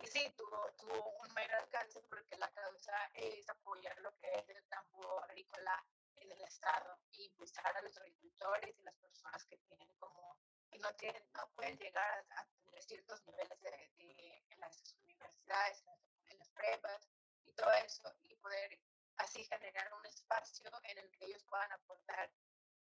y 0.00 0.06
sí, 0.06 0.32
tuvo, 0.36 0.72
tuvo 0.78 1.10
un 1.18 1.32
mayor 1.34 1.54
alcance 1.54 2.00
porque 2.08 2.36
la 2.36 2.48
causa 2.52 3.10
es 3.14 3.48
apoyar 3.48 3.98
lo 4.00 4.14
que 4.18 4.32
es 4.32 4.48
el 4.48 4.64
campo 4.68 5.20
agrícola 5.24 5.84
en 6.20 6.32
el 6.32 6.40
Estado 6.42 6.98
y 7.12 7.24
impulsar 7.24 7.76
a 7.76 7.82
los 7.82 7.96
agricultores 7.96 8.78
y 8.78 8.82
las 8.82 8.94
personas 8.96 9.44
que 9.46 9.56
tienen 9.58 9.92
como, 9.98 10.38
que 10.70 10.78
no, 10.78 10.94
tienen, 10.94 11.22
no 11.34 11.48
pueden 11.54 11.76
llegar 11.78 12.26
a, 12.30 12.46
tener 12.64 12.82
ciertos 12.82 13.24
niveles 13.26 13.60
de, 13.60 14.44
en 14.50 14.60
las 14.60 14.94
universidades, 15.02 15.84
en 16.28 16.38
las, 16.38 16.48
prepas 16.50 17.08
y 17.44 17.52
todo 17.52 17.72
eso, 17.72 18.14
y 18.22 18.34
poder 18.36 18.80
así 19.16 19.44
generar 19.44 19.92
un 19.94 20.06
espacio 20.06 20.70
en 20.84 20.98
el 20.98 21.10
que 21.12 21.26
ellos 21.26 21.44
puedan 21.44 21.70
aportar 21.72 22.30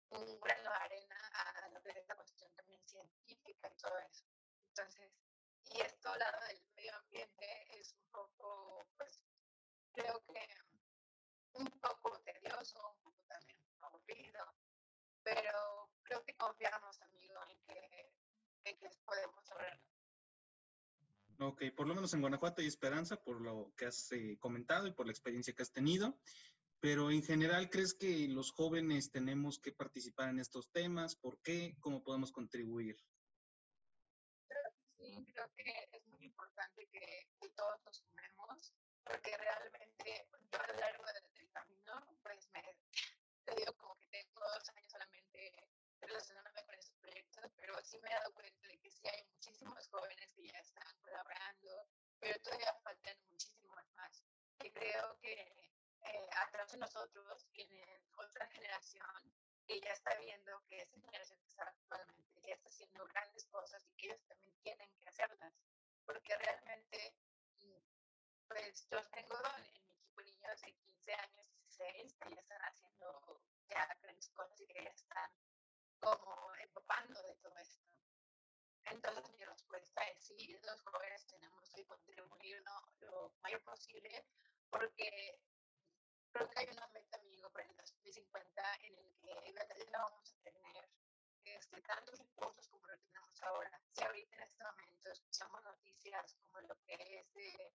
un 0.10 0.40
grano 0.40 0.72
arena 0.72 1.18
a 1.34 1.70
lo 1.70 1.82
que 1.82 1.90
es 1.90 1.98
esta 1.98 2.16
cuestión 2.16 2.52
también 2.56 2.82
científica 2.88 3.70
y 3.70 3.76
todo 3.76 3.98
eso. 4.00 4.26
Entonces, 4.68 5.12
y 5.66 5.82
esto 5.82 6.16
lado 6.16 6.38
del 6.48 6.62
medio 6.76 6.96
ambiente 6.96 7.80
es 7.80 7.94
un 7.94 8.06
poco, 8.12 8.86
pues, 8.98 9.22
creo 9.94 10.24
que 10.26 10.48
un 11.54 11.68
poco 11.80 12.20
tedioso, 12.22 12.96
aburrido, 14.14 14.46
pero 15.24 15.90
creo 16.04 16.24
que 16.24 16.36
confiamos, 16.36 17.02
amigo, 17.02 17.36
en 17.50 17.58
que, 17.66 18.12
en 18.66 18.78
que 18.78 18.90
podemos 19.06 19.50
lograrlo. 19.50 19.84
Ok, 21.40 21.64
por 21.76 21.88
lo 21.88 21.96
menos 21.96 22.14
en 22.14 22.22
Guanajuato 22.22 22.62
hay 22.62 22.68
esperanza 22.68 23.22
por 23.22 23.42
lo 23.42 23.74
que 23.76 23.86
has 23.86 24.12
eh, 24.12 24.38
comentado 24.40 24.88
y 24.88 24.94
por 24.94 25.08
la 25.08 25.12
experiencia 25.12 25.54
que 25.54 25.64
has 25.64 25.72
tenido, 25.72 26.20
pero 26.80 27.12
en 27.12 27.24
general, 27.24 27.70
¿crees 27.70 27.94
que 27.94 28.28
los 28.28 28.52
jóvenes 28.52 29.12
tenemos 29.12 29.60
que 29.60 29.72
participar 29.72 30.30
en 30.30 30.40
estos 30.40 30.72
temas? 30.72 31.16
¿Por 31.16 31.42
qué? 31.42 31.76
¿Cómo 31.80 32.04
podemos 32.04 32.32
contribuir? 32.32 32.98
Sí, 34.98 35.26
creo 35.34 35.52
que 35.56 35.90
es 35.92 36.06
muy 36.08 36.26
importante 36.26 36.88
que, 36.88 37.30
que 37.40 37.50
todos 37.50 37.82
nos 37.84 37.98
sumemos, 37.98 38.74
porque 39.04 39.36
realmente 39.38 40.28
yo 40.52 40.60
a 40.62 40.68
lo 40.68 40.80
largo 40.80 41.06
del 41.06 41.52
camino, 41.52 42.18
pues 42.22 42.48
me 42.54 42.62
te 43.46 43.56
digo 43.56 43.74
como 43.78 43.96
que 43.96 44.08
tengo 44.08 44.40
dos 44.40 44.70
años 44.70 44.92
solamente 44.92 45.70
relacionándome 46.00 46.64
con 46.66 46.76
estos 46.76 46.96
proyectos, 46.98 47.52
pero 47.58 47.74
sí 47.84 47.98
me 48.00 48.03
he 48.03 48.03
dado 48.14 48.34
cuenta 48.34 48.68
de 48.68 48.78
que 48.80 48.92
sí 48.92 49.08
hay 49.08 49.24
muchísimos 49.26 49.88
jóvenes 49.90 50.32
que 50.34 50.48
ya 50.48 50.60
están 50.60 50.98
colaborando, 51.02 51.88
pero 52.20 52.40
todavía 52.42 52.74
faltan 52.84 53.18
muchísimos 53.30 53.86
más. 53.96 54.24
Y 54.64 54.72
creo 54.72 55.18
que 55.20 55.34
eh, 56.02 56.30
atrás 56.46 56.72
de 56.72 56.78
nosotros 56.78 57.48
viene 57.52 58.02
otra 58.18 58.48
generación 58.48 59.34
que 59.66 59.80
ya 59.80 59.92
está 59.92 60.14
viendo 60.16 60.62
que 60.68 60.82
esa 60.82 61.00
generación 61.00 61.40
que 61.40 61.48
está 61.48 61.64
actualmente 61.64 62.42
ya 62.42 62.54
está 62.54 62.70
haciendo 62.70 63.06
grandes 63.08 63.46
cosas 63.46 63.86
y 63.88 63.94
que 63.96 64.08
ellos 64.08 64.22
también 64.28 64.54
tienen 64.62 64.90
que 65.00 65.10
hacerlas, 65.10 65.54
porque 66.06 66.36
realmente, 66.38 67.16
pues 68.48 68.88
yo 68.90 69.02
tengo 69.10 69.38
en 69.58 69.72
mi 69.72 69.80
equipo 69.80 70.22
niños 70.22 70.62
de 70.62 70.74
15 70.74 71.14
años, 71.14 71.50
16, 71.52 72.16
que 72.16 72.30
ya 72.30 72.42
están 72.42 72.62
haciendo 72.62 73.42
ya 73.70 73.98
grandes 74.02 74.30
cosas 74.30 74.60
y 74.60 74.68
que 74.68 74.84
ya 74.84 74.90
están 74.90 75.32
como 76.00 76.54
empapando 76.56 77.22
de 77.24 77.36
todo 77.36 77.58
esto. 77.58 77.83
Entonces 78.86 79.30
mi 79.32 79.46
respuesta 79.46 80.02
es 80.10 80.24
sí, 80.24 80.58
los 80.64 80.82
jóvenes 80.82 81.26
tenemos 81.28 81.70
que 81.72 81.86
contribuir 81.86 82.62
¿no? 82.64 82.92
lo 83.00 83.34
mayor 83.42 83.62
posible 83.64 84.26
porque 84.70 85.40
creo 86.32 86.50
que 86.50 86.60
hay 86.60 86.68
una 86.70 86.88
meta, 86.88 87.18
amigo, 87.18 87.50
para 87.52 87.66
el 87.66 87.78
2050 87.78 88.76
en 88.82 88.98
el 88.98 89.16
que 89.22 89.86
no 89.92 90.00
vamos 90.00 90.34
a 90.34 90.44
tener 90.44 90.90
este, 91.46 91.82
tantos 91.82 92.20
recursos 92.20 92.68
como 92.70 92.88
lo 92.88 92.98
tenemos 93.00 93.42
ahora. 93.44 93.82
Si 93.94 94.04
ahorita 94.04 94.36
en 94.36 94.42
este 94.42 94.64
momento 94.64 95.12
escuchamos 95.12 95.64
noticias 95.64 96.36
como 96.42 96.62
lo 96.62 96.76
que 96.86 97.20
es 97.20 97.34
de 97.34 97.74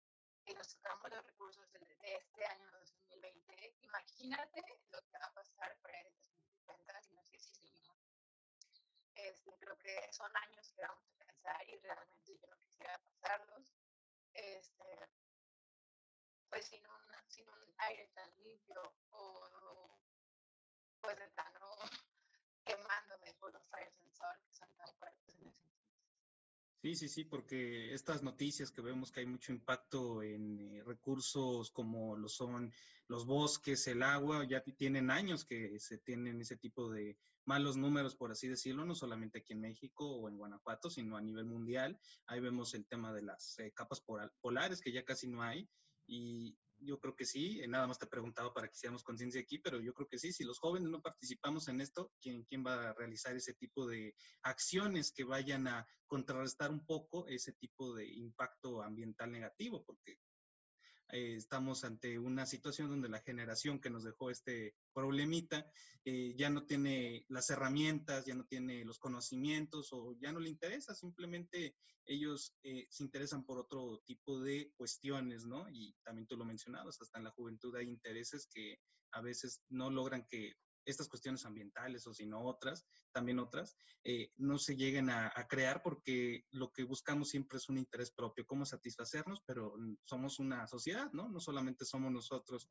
que 0.46 0.54
nos 0.54 0.68
sacamos 0.68 1.10
los 1.10 1.26
recursos 1.26 1.72
de, 1.72 1.80
de, 1.80 2.16
este 2.16 2.46
año 2.46 2.72
2020, 2.72 3.76
imagínate 3.82 4.62
lo 4.92 5.02
que 5.02 5.18
va 5.18 5.26
a 5.26 5.34
pasar 5.34 5.78
para 5.82 6.00
el 6.00 6.12
2050 6.14 7.02
si 7.02 7.14
no 7.14 7.24
si 7.24 7.40
seguimos 7.40 7.74
creo 9.64 9.78
que 9.78 10.12
son 10.12 10.30
años 10.36 10.72
que 10.74 10.82
vamos 10.82 11.04
a 11.08 11.26
pensar 11.26 11.70
y 11.70 11.78
realmente 11.78 12.38
yo 12.38 12.48
no 12.48 12.58
quisiera 12.58 12.98
pasarlos. 13.00 13.74
Este, 14.34 15.10
pues 16.50 16.66
sin 16.66 16.86
un, 16.88 17.02
sin 17.28 17.48
un 17.50 17.74
aire 17.78 18.08
tan 18.14 18.30
limpio 18.44 18.94
o 19.12 19.98
pues 21.02 21.18
de 21.18 21.28
plano 21.30 21.76
quemándome 22.66 23.34
por 23.36 23.54
los 23.54 23.70
rayos 23.70 23.96
del 24.00 24.14
sol 24.14 24.36
que 24.46 24.54
son 24.54 24.74
tan 24.76 24.94
fuertes 24.96 25.36
en 25.40 25.48
ese 25.48 25.68
Sí, 26.84 26.96
sí, 26.96 27.08
sí, 27.08 27.24
porque 27.24 27.94
estas 27.94 28.24
noticias 28.24 28.70
que 28.70 28.82
vemos 28.82 29.10
que 29.10 29.22
hay 29.22 29.26
mucho 29.26 29.54
impacto 29.54 30.22
en 30.22 30.60
eh, 30.60 30.84
recursos 30.86 31.72
como 31.72 32.18
lo 32.18 32.28
son 32.28 32.74
los 33.08 33.26
bosques, 33.26 33.88
el 33.88 34.04
agua, 34.04 34.46
ya 34.46 34.62
tienen 34.62 35.10
años 35.10 35.46
que 35.46 35.80
se 35.80 36.00
tienen 36.00 36.42
ese 36.42 36.58
tipo 36.58 36.92
de 36.92 37.18
malos 37.46 37.78
números, 37.78 38.18
por 38.18 38.32
así 38.32 38.50
decirlo, 38.50 38.84
no 38.84 38.96
solamente 38.96 39.40
aquí 39.40 39.54
en 39.54 39.62
México 39.62 40.06
o 40.06 40.28
en 40.28 40.38
Guanajuato, 40.38 40.90
sino 40.90 41.16
a 41.16 41.22
nivel 41.22 41.46
mundial. 41.46 41.98
Ahí 42.28 42.42
vemos 42.42 42.74
el 42.74 42.86
tema 42.86 43.14
de 43.14 43.22
las 43.22 43.58
eh, 43.60 43.72
capas 43.74 44.04
polares, 44.42 44.82
que 44.82 44.92
ya 44.92 45.06
casi 45.06 45.30
no 45.30 45.42
hay, 45.42 45.70
y 46.06 46.58
yo 46.86 47.00
creo 47.00 47.16
que 47.16 47.26
sí, 47.26 47.62
eh, 47.62 47.68
nada 47.68 47.88
más 47.88 48.00
te 48.00 48.08
preguntaba 48.08 48.54
para 48.54 48.68
que 48.68 48.76
hiciéramos 48.76 49.04
conciencia 49.04 49.42
aquí, 49.42 49.58
pero 49.60 49.80
yo 49.80 49.94
creo 49.94 50.08
que 50.08 50.20
sí, 50.20 50.32
si 50.32 50.44
los 50.44 50.60
jóvenes 50.60 50.90
no 50.90 51.02
participamos 51.02 51.68
en 51.68 51.82
esto, 51.82 52.12
¿quién, 52.22 52.44
¿quién 52.44 52.66
va 52.66 52.90
a 52.90 52.94
realizar 52.94 53.36
ese 53.36 53.54
tipo 53.54 53.88
de 53.88 54.16
acciones 54.44 55.12
que 55.12 55.24
vayan 55.24 55.68
a 55.68 55.88
contrarrestar 56.08 56.72
un 56.72 56.86
poco 56.86 57.28
ese 57.28 57.54
tipo 57.54 57.96
de 57.96 58.08
impacto 58.08 58.82
ambiental 58.82 59.32
negativo? 59.32 59.84
Porque 59.86 60.20
eh, 61.14 61.36
estamos 61.36 61.84
ante 61.84 62.18
una 62.18 62.48
situación 62.48 62.90
donde 62.90 63.08
la 63.08 63.22
generación 63.22 63.80
que 63.80 63.92
nos 63.92 64.04
dejó 64.04 64.32
este 64.32 64.76
problemita 64.94 65.72
eh, 66.04 66.34
ya 66.36 66.50
no 66.50 66.66
tiene 66.66 67.24
las 67.30 67.52
herramientas, 67.52 68.26
ya 68.26 68.34
no 68.34 68.46
tiene 68.46 68.84
los 68.84 68.98
conocimientos 68.98 69.90
o 69.92 70.18
ya 70.20 70.32
no 70.32 70.40
le 70.40 70.50
interesa, 70.50 70.96
simplemente 70.96 71.76
ellos 72.08 72.56
eh, 72.64 72.88
se 72.90 73.04
interesan 73.04 73.46
por 73.46 73.60
otro 73.60 74.02
tipo 74.08 74.42
de 74.42 74.74
cuestiones, 74.76 75.46
¿no? 75.46 75.70
Y 75.70 75.96
también 76.04 76.26
tú 76.26 76.36
lo 76.36 76.46
mencionabas, 76.46 77.00
hasta 77.00 77.20
en 77.20 77.26
la 77.26 77.32
juventud 77.32 77.76
hay 77.76 77.88
intereses 77.88 78.48
que 78.52 78.80
a 79.12 79.22
veces 79.22 79.62
no 79.70 79.92
logran 79.92 80.26
que 80.28 80.56
estas 80.86 81.08
cuestiones 81.08 81.46
ambientales 81.46 82.06
o 82.08 82.14
si 82.14 82.26
no 82.26 82.44
otras, 82.44 82.86
también 83.12 83.40
otras, 83.40 83.78
eh, 84.04 84.32
no 84.38 84.58
se 84.58 84.76
lleguen 84.76 85.10
a, 85.10 85.32
crear 85.48 85.82
porque 85.84 86.46
lo 86.52 86.72
que 86.72 86.84
buscamos 86.84 87.30
siempre 87.30 87.58
es 87.58 87.70
un 87.70 87.78
interés 87.78 88.12
propio, 88.12 88.46
cómo 88.46 88.66
satisfacernos, 88.66 89.42
pero 89.46 89.76
somos 90.04 90.40
una 90.40 90.66
sociedad, 90.68 91.12
¿no? 91.14 91.30
No 91.30 91.40
solamente 91.40 91.86
somos 91.86 92.12
nosotros. 92.12 92.70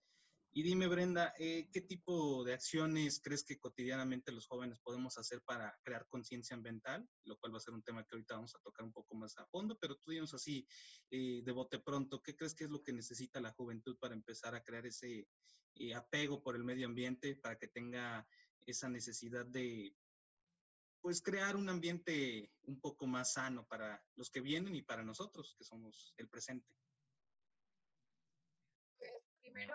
Y 0.55 0.63
dime, 0.63 0.87
Brenda, 0.87 1.33
eh, 1.39 1.71
¿qué 1.73 1.81
tipo 1.81 2.45
de 2.45 2.53
acciones 2.53 3.23
crees 3.25 3.43
que 3.43 3.59
cotidianamente 3.59 4.33
los 4.33 4.47
jóvenes 4.47 4.81
podemos 4.81 5.17
hacer 5.17 5.41
para 5.41 5.75
crear 5.83 6.07
conciencia 6.09 6.55
ambiental? 6.55 7.09
Lo 7.25 7.39
cual 7.39 7.55
va 7.55 7.57
a 7.57 7.61
ser 7.61 7.73
un 7.73 7.83
tema 7.83 8.05
que 8.05 8.15
ahorita 8.15 8.35
vamos 8.35 8.55
a 8.55 8.59
tocar 8.59 8.85
un 8.85 8.93
poco 8.93 9.15
más 9.15 9.39
a 9.39 9.47
fondo, 9.47 9.79
pero 9.79 9.97
tú 9.97 10.11
dinos 10.11 10.35
así, 10.35 10.69
eh, 11.11 11.41
de 11.43 11.53
bote 11.53 11.79
pronto, 11.79 12.23
¿qué 12.23 12.37
crees 12.37 12.55
que 12.55 12.65
es 12.65 12.71
lo 12.71 12.83
que 12.83 12.93
necesita 12.93 13.41
la 13.41 13.53
juventud 13.53 13.97
para 13.99 14.13
empezar 14.13 14.55
a 14.55 14.63
crear 14.63 14.85
ese 14.85 15.27
eh, 15.77 15.95
apego 15.95 16.43
por 16.43 16.55
el 16.55 16.65
medio 16.65 16.87
ambiente, 16.87 17.35
para 17.37 17.57
que 17.57 17.69
tenga 17.69 18.29
esa 18.67 18.91
necesidad 18.91 19.47
de, 19.47 19.97
pues, 21.01 21.23
crear 21.23 21.57
un 21.57 21.71
ambiente 21.71 22.53
un 22.65 22.79
poco 22.79 23.07
más 23.07 23.33
sano 23.33 23.67
para 23.67 24.05
los 24.17 24.29
que 24.29 24.43
vienen 24.43 24.75
y 24.75 24.83
para 24.83 25.03
nosotros, 25.03 25.55
que 25.57 25.65
somos 25.65 26.13
el 26.19 26.29
presente? 26.29 26.69
Pues, 28.99 29.13
primero, 29.41 29.73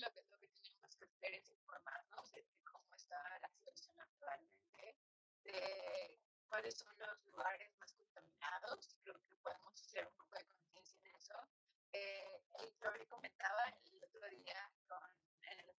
lo 0.00 0.12
que, 0.12 0.22
lo 0.22 0.38
que 0.38 0.48
tenemos 0.48 0.96
que 0.96 1.04
hacer 1.04 1.34
es 1.34 1.50
informarnos 1.50 2.32
de 2.32 2.44
cómo 2.64 2.94
está 2.94 3.38
la 3.40 3.48
situación 3.48 3.98
actualmente, 4.00 4.96
de 5.44 6.20
cuáles 6.48 6.78
son 6.78 6.92
los 6.98 7.24
lugares 7.26 7.72
más 7.78 7.92
contaminados. 7.92 8.96
Creo 9.02 9.14
que 9.26 9.34
podemos 9.36 9.80
hacer 9.80 10.06
un 10.06 10.14
poco 10.14 10.38
de 10.38 10.44
conciencia 10.46 10.98
en 11.00 11.16
eso. 11.16 11.34
Eh, 11.92 12.42
el 12.60 13.08
comentaba 13.08 13.64
el 13.84 14.04
otro 14.04 14.28
día 14.28 14.70
con 14.88 15.00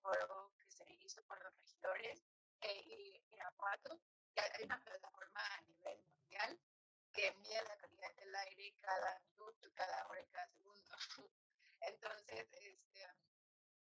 foro 0.01 0.53
que 0.60 0.71
se 0.71 0.86
hizo 1.03 1.21
por 1.23 1.41
los 1.43 1.53
regidores 1.56 2.23
eh, 2.62 2.82
y 2.86 3.23
Irapuato, 3.34 3.99
que 4.34 4.41
hay 4.41 4.63
una 4.63 4.80
plataforma 4.80 5.41
a 5.45 5.62
nivel 5.62 6.01
mundial 6.03 6.60
que 7.13 7.32
mide 7.34 7.62
la 7.63 7.77
calidad 7.77 8.15
del 8.15 8.36
aire 8.36 8.75
cada 8.82 9.19
minuto, 9.19 9.69
cada 9.73 10.08
hora 10.08 10.21
y 10.21 10.27
cada 10.27 10.47
segundo. 10.49 10.95
Entonces, 11.82 12.47
este, 12.53 13.08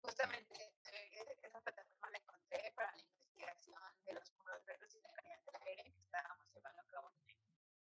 justamente 0.01 0.73
eh, 0.91 1.37
esa 1.43 1.61
plataforma 1.61 2.09
la 2.11 2.17
encontré 2.17 2.71
para 2.75 2.91
la 2.91 3.03
investigación 3.03 3.81
de 4.05 4.13
los 4.13 4.29
puros 4.31 4.63
verdes 4.65 4.95
y 4.95 5.01
la 5.01 5.11
calidad 5.11 5.39
del 5.45 5.61
aire 5.67 5.83
que 5.91 5.99
estábamos 5.99 6.47
llevando 6.53 6.81
a 6.81 6.85
cabo 6.85 7.11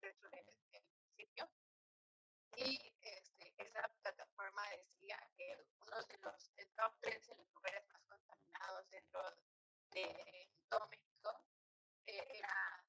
dentro 0.00 0.30
del 0.30 0.44
municipio. 0.72 1.48
Y 2.56 2.94
este, 3.02 3.54
esa 3.58 3.88
plataforma 4.02 4.62
decía 4.70 5.18
que 5.36 5.56
uno 5.80 5.96
de 6.02 6.18
los 6.18 6.50
top 6.78 6.94
3 7.00 7.28
en 7.30 7.38
los 7.38 7.50
lugares 7.54 7.82
más 7.88 8.90
dentro 8.90 9.20
de 9.90 10.48
todo 10.68 10.86
México. 10.88 11.30
Eh, 12.06 12.24
era, 12.38 12.84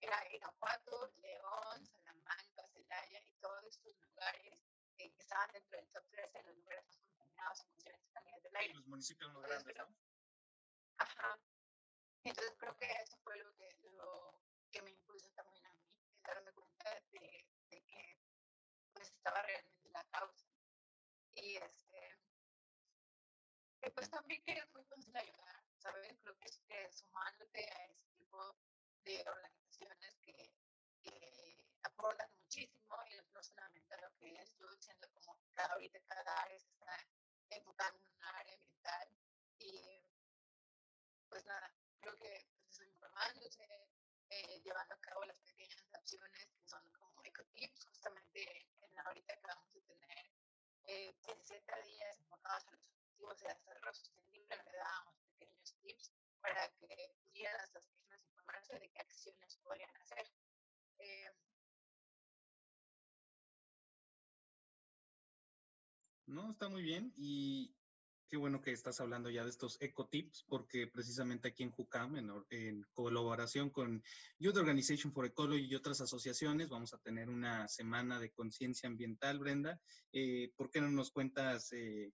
era 0.00 0.34
Irapuato, 0.34 1.12
León, 1.22 1.86
Salamanca, 1.86 2.66
Celaya 2.72 3.20
y 3.20 3.32
todos 3.40 3.64
estos 3.66 3.94
lugares 4.00 4.60
eh, 4.98 5.12
que 5.12 5.22
estaban 5.22 5.48
dentro 5.52 5.78
del 5.78 5.88
top 5.90 6.04
3 6.10 6.32
de 6.32 6.42
los 6.42 6.56
lugares 6.56 6.84
más 6.88 6.99
contaminados 7.40 7.60
en 7.60 7.70
cuestiones 7.70 8.42
del 8.42 8.56
aire. 8.56 8.74
Los 8.74 8.86
municipios 8.86 9.32
más 9.32 9.42
grandes, 9.42 9.76
¿no? 9.76 9.96
Ajá. 10.98 11.38
Entonces 12.24 12.54
creo 12.58 12.76
que 12.76 12.86
eso 12.86 13.16
fue 13.22 13.36
lo 13.38 13.54
que, 13.54 13.76
lo 13.92 14.42
que 14.70 14.82
me 14.82 14.90
impulsó 14.90 15.30
también 15.30 15.64
a 15.66 15.72
mí, 15.72 15.88
darme 16.22 16.52
cuenta 16.52 17.00
de, 17.12 17.46
de 17.70 17.82
que 17.82 18.18
pues 18.92 19.10
estaba 19.10 19.42
realmente 19.42 19.88
la 19.88 20.04
causa. 20.04 20.46
Y 21.34 21.56
este, 21.56 22.18
pues 23.94 24.10
también 24.10 24.42
que 24.42 24.52
es 24.52 24.70
muy 24.72 24.84
fácil 24.84 25.16
ayudar, 25.16 25.64
¿sabes? 25.78 26.18
Creo 26.20 26.36
que, 26.38 26.48
es 26.48 26.58
que 26.68 26.92
sumándote 26.92 27.64
a 27.64 27.86
ese 27.86 28.06
tipo 28.18 28.54
de 29.04 29.24
organizaciones 29.26 30.18
que, 30.18 30.52
que 31.02 31.66
aportan 31.82 32.30
muchísimo 32.42 32.96
y 33.08 33.32
no 33.32 33.42
solamente 33.42 33.94
a 33.94 34.00
lo 34.02 34.14
que 34.18 34.34
estoy 34.42 34.76
diciendo 34.76 35.08
como 35.14 35.38
cada 35.54 35.72
ahorita 35.72 35.98
cada 36.06 36.42
área 36.42 36.58
se 36.58 36.68
está 36.68 36.94
en 37.50 37.66
un 37.66 37.76
área 37.80 38.54
ambiental 38.54 39.08
y 39.58 40.04
pues 41.28 41.44
nada, 41.46 41.72
creo 42.00 42.16
que 42.16 42.46
pues, 42.64 42.80
informándose, 42.80 43.64
eh, 44.30 44.60
llevando 44.64 44.94
a 44.94 45.00
cabo 45.00 45.24
las 45.24 45.40
pequeñas 45.40 45.84
acciones 45.92 46.30
que 46.32 46.68
son 46.68 46.82
como 46.92 47.22
ecotips, 47.24 47.84
justamente 47.86 48.66
en 48.80 48.98
ahorita 48.98 49.34
acabamos 49.34 49.72
de 49.72 49.80
tener 49.82 50.30
eh, 50.84 51.14
60 51.20 51.80
días 51.82 52.16
enfocados 52.18 52.66
a 52.66 52.70
los 52.72 52.84
objetivos 52.84 53.38
de 53.38 53.48
desarrollo 53.48 53.94
sostenible, 53.94 54.56
le 54.56 54.78
dábamos 54.78 55.14
pequeños 55.38 55.74
tips 55.82 56.10
para 56.40 56.68
que 56.72 57.14
pudieran 57.22 57.56
las 57.58 57.70
personas 57.70 58.20
informarse 58.24 58.78
de 58.78 58.88
qué 58.90 59.00
acciones 59.00 59.56
podrían 59.58 59.96
hacer. 59.96 60.26
No, 66.30 66.50
está 66.50 66.68
muy 66.68 66.82
bien 66.82 67.12
y 67.16 67.74
qué 68.28 68.36
bueno 68.36 68.62
que 68.62 68.70
estás 68.70 69.00
hablando 69.00 69.28
ya 69.28 69.42
de 69.42 69.50
estos 69.50 69.76
ecotips, 69.80 70.44
porque 70.48 70.86
precisamente 70.86 71.48
aquí 71.48 71.64
en 71.64 71.72
JUCAM, 71.72 72.16
en, 72.50 72.86
colaboración 72.92 73.70
con 73.70 74.02
Youth 74.38 74.56
Organization 74.56 75.12
for 75.12 75.26
Ecology 75.26 75.66
y 75.66 75.74
otras 75.74 76.00
asociaciones, 76.00 76.68
vamos 76.68 76.94
a 76.94 76.98
tener 76.98 77.28
una 77.28 77.66
semana 77.66 78.20
de 78.20 78.30
conciencia 78.30 78.88
ambiental, 78.88 79.40
Brenda. 79.40 79.80
Eh, 80.12 80.52
¿Por 80.56 80.70
qué 80.70 80.80
no 80.80 80.90
nos 80.90 81.10
cuentas 81.10 81.72
eh, 81.72 82.12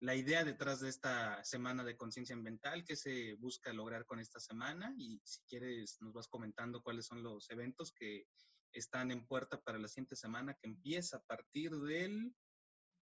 la 0.00 0.16
idea 0.16 0.42
detrás 0.42 0.80
de 0.80 0.88
esta 0.88 1.44
semana 1.44 1.84
de 1.84 1.96
conciencia 1.96 2.34
ambiental, 2.34 2.84
qué 2.84 2.96
se 2.96 3.34
busca 3.34 3.72
lograr 3.72 4.04
con 4.04 4.18
esta 4.18 4.40
semana 4.40 4.92
y 4.98 5.20
si 5.24 5.42
quieres 5.44 5.96
nos 6.00 6.12
vas 6.12 6.26
comentando 6.26 6.82
cuáles 6.82 7.06
son 7.06 7.22
los 7.22 7.48
eventos 7.50 7.92
que 7.92 8.26
están 8.72 9.12
en 9.12 9.24
puerta 9.26 9.60
para 9.60 9.78
la 9.78 9.86
siguiente 9.86 10.16
semana 10.16 10.54
que 10.54 10.66
empieza 10.66 11.18
a 11.18 11.22
partir 11.22 11.70
del 11.70 12.34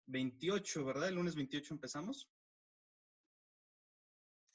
28, 0.08 0.86
¿verdad? 0.86 1.10
El 1.10 1.16
lunes 1.16 1.36
28 1.36 1.74
empezamos. 1.74 2.30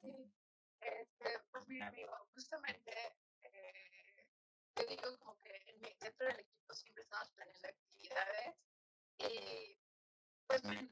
Sí, 0.01 0.33
este, 0.81 1.41
pues 1.51 1.67
mira, 1.67 1.89
amigo, 1.89 2.13
justamente 2.35 2.93
eh, 3.43 4.29
te 4.75 4.87
digo 4.87 5.19
como 5.19 5.39
que 5.39 5.95
dentro 6.01 6.27
del 6.27 6.41
equipo 6.41 6.75
siempre 6.75 7.03
estamos 7.03 7.31
planeando 7.31 7.69
actividades 7.69 8.57
y 9.19 9.77
pues 10.47 10.65
me, 10.65 10.83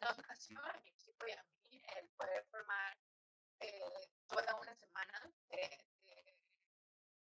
nos 0.00 0.18
nació 0.28 0.64
a 0.64 0.80
mi 0.80 0.90
equipo 0.90 1.26
y 1.26 1.32
a 1.32 1.44
mí 1.44 1.82
el 1.98 2.08
poder 2.10 2.44
formar 2.46 2.96
eh, 3.60 3.80
toda 4.28 4.54
una 4.60 4.74
semana 4.76 5.32
de, 5.48 5.86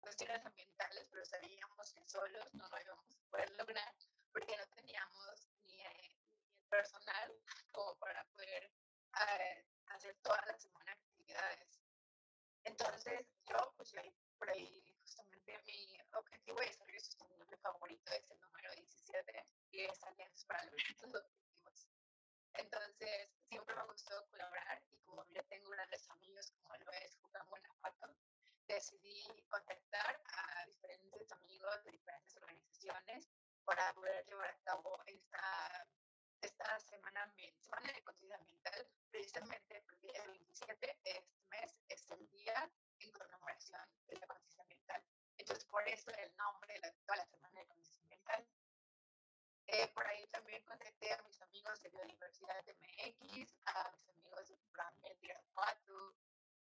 cuestiones 0.02 0.46
ambientales, 0.46 1.08
pero 1.10 1.26
sabíamos 1.26 1.94
que 1.94 2.06
solos 2.06 2.54
no 2.54 2.68
lo 2.68 2.82
íbamos 2.82 3.18
a 3.18 3.30
poder 3.30 3.52
lograr 3.52 3.96
porque 4.34 4.58
no 4.58 4.68
teníamos 4.76 5.53
personal 6.74 7.30
como 7.72 7.96
para 7.98 8.26
poder 8.34 8.64
eh, 8.66 9.66
hacer 9.88 10.16
toda 10.24 10.42
la 10.48 10.58
semana 10.58 10.92
actividades. 10.92 11.80
Entonces 12.64 13.28
yo, 13.48 13.74
pues 13.78 13.94
por 14.40 14.50
ahí 14.50 14.82
justamente 15.02 15.62
mi 15.68 16.00
objetivo 16.14 16.60
de 16.60 16.66
desarrollo 16.66 17.00
sostenible 17.00 17.58
favorito 17.58 18.12
es 18.12 18.32
el 18.32 18.40
número 18.42 18.72
17 18.72 19.46
y 19.72 19.82
es 19.82 20.04
Alianzas 20.04 20.46
para 20.46 20.64
los 20.66 20.74
Objetivos. 20.74 21.88
Entonces, 22.56 23.30
siempre 23.50 23.76
me 23.76 23.86
gustó 23.86 24.28
colaborar 24.30 24.82
y 24.92 24.98
como 25.02 25.26
ya 25.30 25.44
tengo 25.44 25.70
grandes 25.70 26.10
amigos 26.10 26.52
como 26.52 26.76
lo 26.78 26.92
es 26.94 27.18
Juan 27.32 27.50
Guanajuato, 27.50 28.16
decidí 28.68 29.24
contactar 29.50 30.22
a 30.26 30.66
diferentes 30.66 31.32
amigos 31.32 31.84
de 31.84 31.92
diferentes 31.92 32.36
organizaciones 32.38 33.30
para 33.66 33.94
poder 33.94 34.26
llevar 34.26 34.50
a 34.50 34.64
cabo 34.64 35.00
esta, 35.06 35.88
esta 36.44 36.80
semana, 36.80 37.34
semana 37.60 37.92
de 37.94 38.04
conciencia 38.04 38.38
ambiental, 38.38 38.88
precisamente 39.10 39.82
porque 39.82 40.08
el 40.08 40.32
27 40.32 41.00
de 41.04 41.12
este 41.12 41.26
mes 41.50 41.76
es 41.88 42.12
el 42.12 42.30
día 42.30 42.70
en 43.00 43.12
conmemoración 43.12 43.82
de 44.08 44.18
la 44.18 44.28
conciencia 44.28 44.62
ambiental. 44.62 45.04
Entonces, 45.38 45.66
por 45.66 45.88
eso 45.88 46.12
el 46.12 46.36
nombre 46.36 46.80
de 46.82 46.92
toda 47.06 47.18
la 47.18 47.26
semana 47.26 47.60
de 47.60 47.66
conciencia 47.68 48.02
ambiental. 48.02 48.48
Eh, 49.68 49.88
por 49.94 50.06
ahí 50.06 50.28
también 50.28 50.62
contacté 50.66 51.14
a 51.14 51.22
mis 51.24 51.42
amigos 51.42 51.82
de 51.82 51.90
Biodiversidad 51.90 52.64
MX, 52.68 53.56
a 53.66 53.92
mis 53.92 54.10
amigos 54.10 54.50
de 54.50 54.58
Plan 54.74 54.94
Irapuato, 55.22 56.16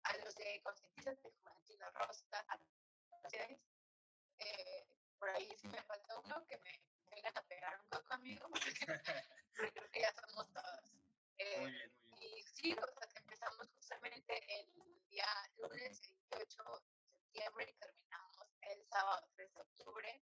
a 0.05 0.16
los 0.18 0.35
de 0.37 0.61
Concientizas 0.62 1.21
de 1.23 1.31
Juventino 1.31 1.90
Rosa, 1.90 2.45
a 2.49 2.57
los 2.57 2.73
eh, 4.38 4.87
por 5.18 5.31
ahí 5.31 5.49
sí 5.57 5.68
me 5.68 5.83
falta 5.83 6.18
uno 6.18 6.45
que 6.47 6.59
me 6.59 6.81
vengan 7.11 7.37
a 7.37 7.42
pegar 7.42 7.79
un 7.81 7.87
poco 7.88 8.09
conmigo, 8.09 8.49
creo 9.54 9.90
que 9.90 10.00
ya 10.00 10.12
somos 10.14 10.52
todos. 10.52 10.92
Eh, 11.38 11.60
muy 11.60 11.70
bien, 11.70 11.92
muy 12.10 12.18
bien. 12.18 12.38
Y 12.38 12.42
sí, 12.42 12.72
o 12.72 12.86
sea, 12.86 13.08
empezamos 13.16 13.68
justamente 13.74 14.60
el 14.60 14.72
día 15.08 15.26
lunes 15.56 16.00
28 16.00 16.62
de 16.80 17.04
septiembre 17.10 17.70
y 17.70 17.74
terminamos 17.74 18.48
el 18.62 18.84
sábado 18.86 19.28
3 19.34 19.54
de 19.54 19.60
octubre. 19.60 20.22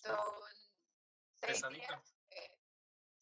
Son 0.00 0.42
seis 1.40 1.68
días. 1.68 2.14
Eh, 2.30 2.58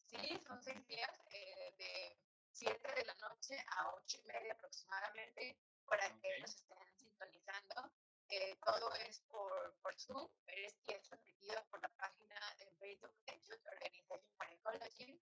sí, 0.05 0.39
son 0.45 0.61
seis 0.61 0.85
días 0.87 1.11
eh, 1.31 1.73
de 1.77 2.17
7 2.51 2.93
de 2.95 3.05
la 3.05 3.13
noche 3.15 3.57
a 3.67 3.93
8 3.95 4.17
y 4.17 4.27
media 4.27 4.53
aproximadamente 4.53 5.57
para 5.85 6.07
que 6.19 6.39
nos 6.41 6.55
estén 6.55 6.97
sintonizando. 6.97 7.91
Eh, 8.29 8.57
todo 8.65 8.93
es 8.95 9.21
por, 9.29 9.75
por 9.81 9.97
Zoom, 9.99 10.27
es, 10.47 10.75
y 10.85 10.93
es 10.93 11.01
transmitido 11.03 11.63
por 11.69 11.81
la 11.81 11.89
página 11.89 12.55
de 12.59 12.69
Facebook 12.79 13.15
de 13.25 13.41
Youth 13.45 13.65
Organization 13.71 14.35
for 14.35 14.47
Ecology. 14.51 15.21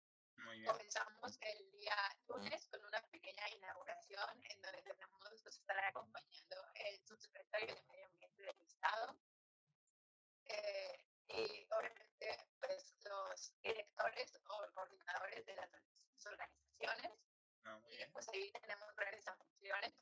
Comenzamos 0.67 1.39
el 1.41 1.71
día 1.73 1.97
lunes 2.29 2.69
con 2.69 2.85
una 2.85 3.03
pequeña 3.11 3.49
inauguración 3.51 4.43
en 4.45 4.63
donde 4.63 4.83
tenemos, 4.83 5.21
nos 5.45 5.47
estará 5.47 5.89
acompañando 5.89 6.57
el 6.75 7.05
subsecretario 7.05 7.75
de 7.75 7.83
Medio 7.83 8.07
Ambiente 8.07 8.43
del 8.43 8.61
Estado. 8.63 9.17
Eh, 10.47 11.05
y 11.29 11.67
obviamente 11.71 12.49
pues, 12.61 12.95
los 13.05 13.53
directores 13.63 14.35
o 14.37 14.73
coordinadores 14.75 15.47
de 15.47 15.55
las 15.57 15.71
organizaciones. 16.27 17.13
Ah, 17.65 17.81
y 17.91 18.11
pues 18.13 18.29
ahí 18.29 18.53
tenemos 18.53 18.95
grandes 18.97 19.27
anfitriones 19.29 19.95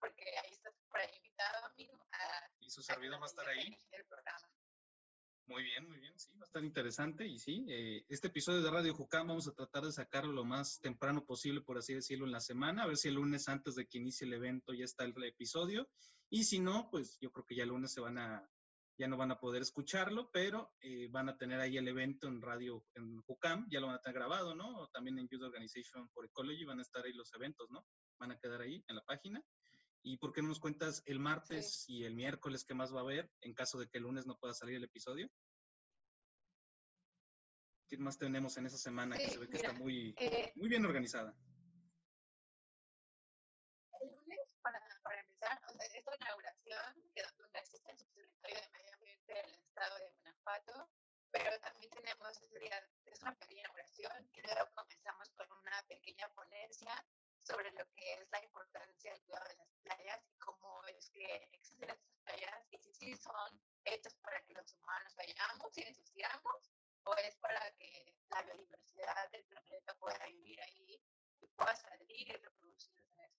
porque 0.00 0.24
ahí 0.38 0.52
está 0.52 0.70
por 0.88 1.00
ahí 1.00 1.14
invitado, 1.16 1.66
amigo. 1.66 2.08
A, 2.12 2.50
¿Y 2.60 2.70
su 2.70 2.82
servidor 2.82 3.20
va 3.20 3.26
a 3.26 3.28
estar 3.28 3.48
ahí? 3.48 3.78
El 3.92 4.04
programa. 4.06 4.49
Muy 5.50 5.64
bien, 5.64 5.88
muy 5.88 5.98
bien, 5.98 6.16
sí, 6.16 6.30
estar 6.40 6.62
interesante. 6.62 7.26
Y 7.26 7.40
sí, 7.40 7.66
eh, 7.68 8.04
este 8.08 8.28
episodio 8.28 8.62
de 8.62 8.70
Radio 8.70 8.94
Jucán 8.94 9.26
vamos 9.26 9.48
a 9.48 9.52
tratar 9.52 9.84
de 9.84 9.90
sacarlo 9.90 10.30
lo 10.30 10.44
más 10.44 10.78
temprano 10.80 11.26
posible, 11.26 11.60
por 11.60 11.76
así 11.76 11.92
decirlo, 11.92 12.24
en 12.24 12.30
la 12.30 12.40
semana, 12.40 12.84
a 12.84 12.86
ver 12.86 12.96
si 12.96 13.08
el 13.08 13.14
lunes 13.14 13.48
antes 13.48 13.74
de 13.74 13.88
que 13.88 13.98
inicie 13.98 14.28
el 14.28 14.34
evento 14.34 14.72
ya 14.72 14.84
está 14.84 15.02
el 15.04 15.24
episodio. 15.24 15.88
Y 16.30 16.44
si 16.44 16.60
no, 16.60 16.88
pues 16.88 17.18
yo 17.20 17.32
creo 17.32 17.44
que 17.44 17.56
ya 17.56 17.64
el 17.64 17.70
lunes 17.70 17.92
se 17.92 18.00
van 18.00 18.18
a, 18.18 18.48
ya 18.96 19.08
no 19.08 19.16
van 19.16 19.32
a 19.32 19.40
poder 19.40 19.62
escucharlo, 19.62 20.30
pero 20.30 20.72
eh, 20.82 21.08
van 21.10 21.28
a 21.28 21.36
tener 21.36 21.58
ahí 21.58 21.76
el 21.76 21.88
evento 21.88 22.28
en 22.28 22.40
Radio 22.40 22.86
en 22.94 23.20
Jucam, 23.22 23.66
ya 23.68 23.80
lo 23.80 23.88
van 23.88 23.96
a 23.96 24.00
tener 24.00 24.20
grabado, 24.20 24.54
¿no? 24.54 24.86
También 24.92 25.18
en 25.18 25.26
Youth 25.26 25.42
Organization 25.42 26.08
for 26.10 26.24
Ecology 26.26 26.64
van 26.64 26.78
a 26.78 26.82
estar 26.82 27.04
ahí 27.04 27.12
los 27.12 27.34
eventos, 27.34 27.68
¿no? 27.70 27.84
Van 28.20 28.30
a 28.30 28.38
quedar 28.38 28.60
ahí 28.60 28.84
en 28.86 28.94
la 28.94 29.02
página. 29.02 29.42
¿Y 30.02 30.16
por 30.16 30.32
qué 30.32 30.40
no 30.40 30.48
nos 30.48 30.60
cuentas 30.60 31.02
el 31.06 31.18
martes 31.18 31.84
y 31.88 32.04
el 32.04 32.14
miércoles 32.14 32.64
qué 32.64 32.74
más 32.74 32.94
va 32.94 33.00
a 33.00 33.02
haber 33.02 33.30
en 33.40 33.52
caso 33.52 33.78
de 33.78 33.88
que 33.88 33.98
el 33.98 34.04
lunes 34.04 34.26
no 34.26 34.38
pueda 34.38 34.54
salir 34.54 34.76
el 34.76 34.84
episodio? 34.84 35.30
¿Qué 37.86 37.98
más 37.98 38.16
tenemos 38.16 38.56
en 38.56 38.66
esa 38.66 38.78
semana 38.78 39.18
que 39.18 39.28
se 39.28 39.38
ve 39.38 39.48
que 39.48 39.56
está 39.56 39.72
muy, 39.72 40.14
eh, 40.18 40.52
muy 40.54 40.68
bien 40.68 40.86
organizada? 40.86 41.34
El 44.00 44.14
lunes, 44.14 44.38
para, 44.62 44.80
para 45.02 45.20
empezar, 45.20 45.60
o 45.68 45.72
sea, 45.72 45.86
esta 45.86 46.16
inauguración, 46.16 47.10
que 47.14 47.22
donde 47.36 47.58
asiste 47.58 47.90
el 47.90 47.98
subsecretario 47.98 48.60
de 48.60 48.68
Medio 48.70 48.94
Ambiente 48.94 49.34
del 49.34 49.54
Estado 49.54 49.98
de 49.98 50.10
Guanajuato, 50.10 50.90
pero 51.32 51.60
también 51.60 51.90
tenemos 51.90 52.40
es 53.06 53.22
una 53.22 53.34
pequeña 53.34 53.60
inauguración 53.60 54.30
y 54.32 54.40
luego 54.40 54.70
comenzamos 54.74 55.28
con 55.30 55.46
una 55.60 55.82
pequeña 55.88 56.28
ponencia 56.34 57.04
sobre 57.42 57.70
lo 57.72 57.84
que 57.94 58.14
es 58.14 58.30
la 58.30 58.42
importancia 58.42 59.12
del 59.12 59.22
cuidado 59.22 59.48
de 59.48 59.56
las 59.56 59.74
playas 59.82 60.20
y 60.28 60.38
cómo 60.38 60.84
es 60.86 61.10
que 61.10 61.48
existen 61.52 61.90
estas 61.90 62.16
playas 62.24 62.66
y 62.70 62.78
si 62.78 63.16
son 63.16 63.60
hechas 63.84 64.14
para 64.16 64.42
que 64.44 64.54
los 64.54 64.72
humanos 64.74 65.14
vayamos 65.16 65.76
y 65.78 65.82
ensuciamos 65.82 66.70
o 67.04 67.14
es 67.16 67.36
para 67.36 67.70
que 67.72 68.14
la 68.28 68.42
biodiversidad 68.42 69.30
del 69.30 69.44
planeta 69.44 69.94
pueda 69.94 70.26
vivir 70.26 70.60
ahí 70.60 71.02
y 71.40 71.46
pueda 71.48 71.74
salir 71.74 72.28
y 72.28 72.32
reproducirse. 72.32 73.32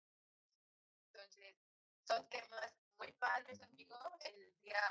Entonces, 1.14 1.56
son 2.08 2.28
temas 2.30 2.74
muy 2.98 3.12
padres, 3.14 3.62
amigo. 3.62 3.98
El 4.22 4.54
día 4.62 4.82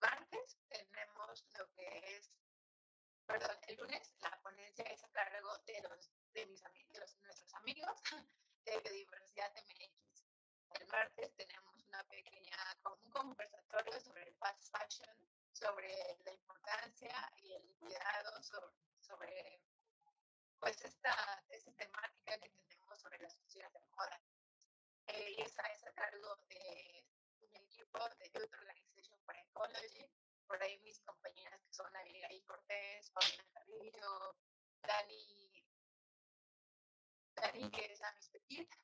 martes 0.00 0.58
tenemos 0.68 1.46
lo 1.58 1.70
que 1.72 2.16
es, 2.16 2.30
perdón, 3.26 3.56
el 3.68 3.76
lunes 3.76 4.14
la 4.20 4.40
ponencia 4.42 4.84
es 4.84 5.02
a 5.02 5.08
cargo 5.08 5.58
de 5.66 5.80
los 5.82 6.10
de 6.34 6.46
mis 6.46 6.64
amigos, 6.64 7.16
nuestros 7.22 7.54
amigos 7.54 7.96
de 8.64 8.78
Biodiversidad 8.80 9.52
MX. 9.54 10.26
El 10.80 10.86
martes 10.88 11.32
tenemos 11.36 11.84
una 11.86 12.02
pequeña, 12.08 12.58
un 12.84 13.10
conversatorio 13.10 14.00
sobre 14.00 14.24
el 14.24 14.34
fast 14.34 14.68
fashion, 14.72 15.16
sobre 15.52 15.88
la 16.24 16.32
importancia 16.32 17.32
y 17.36 17.52
el 17.52 17.76
cuidado 17.76 18.42
sobre, 18.42 18.74
sobre 19.00 19.62
pues 20.58 20.84
esta, 20.84 21.44
esta 21.50 21.72
temática 21.74 22.38
que 22.40 22.48
tenemos 22.48 22.98
sobre 22.98 23.18
las 23.20 23.32
sociedades 23.34 23.80
de 23.80 23.88
moda. 23.90 24.20
Eh, 25.06 25.34
y 25.38 25.42
esa 25.42 25.62
es 25.68 25.86
a 25.86 25.92
cargo 25.92 26.34
de 26.48 27.06
un 27.42 27.54
equipo 27.54 28.00
de 28.18 28.30
Youth 28.30 28.54
Organization 28.54 29.20
for 29.24 29.36
Ecology, 29.36 30.10
por 30.48 30.60
ahí 30.60 30.78
mis 30.78 30.98
compañeras 31.00 31.62
que 31.62 31.72
son 31.72 31.96
Abigail 31.96 32.42
Cortés, 32.44 33.10
Paulina 33.12 33.44
Carrillo, 33.52 34.36
Dani 34.82 35.53
Dani, 37.44 37.70
que 37.70 37.92
es 37.92 38.00
Amis 38.00 38.28
Petit, 38.30 38.74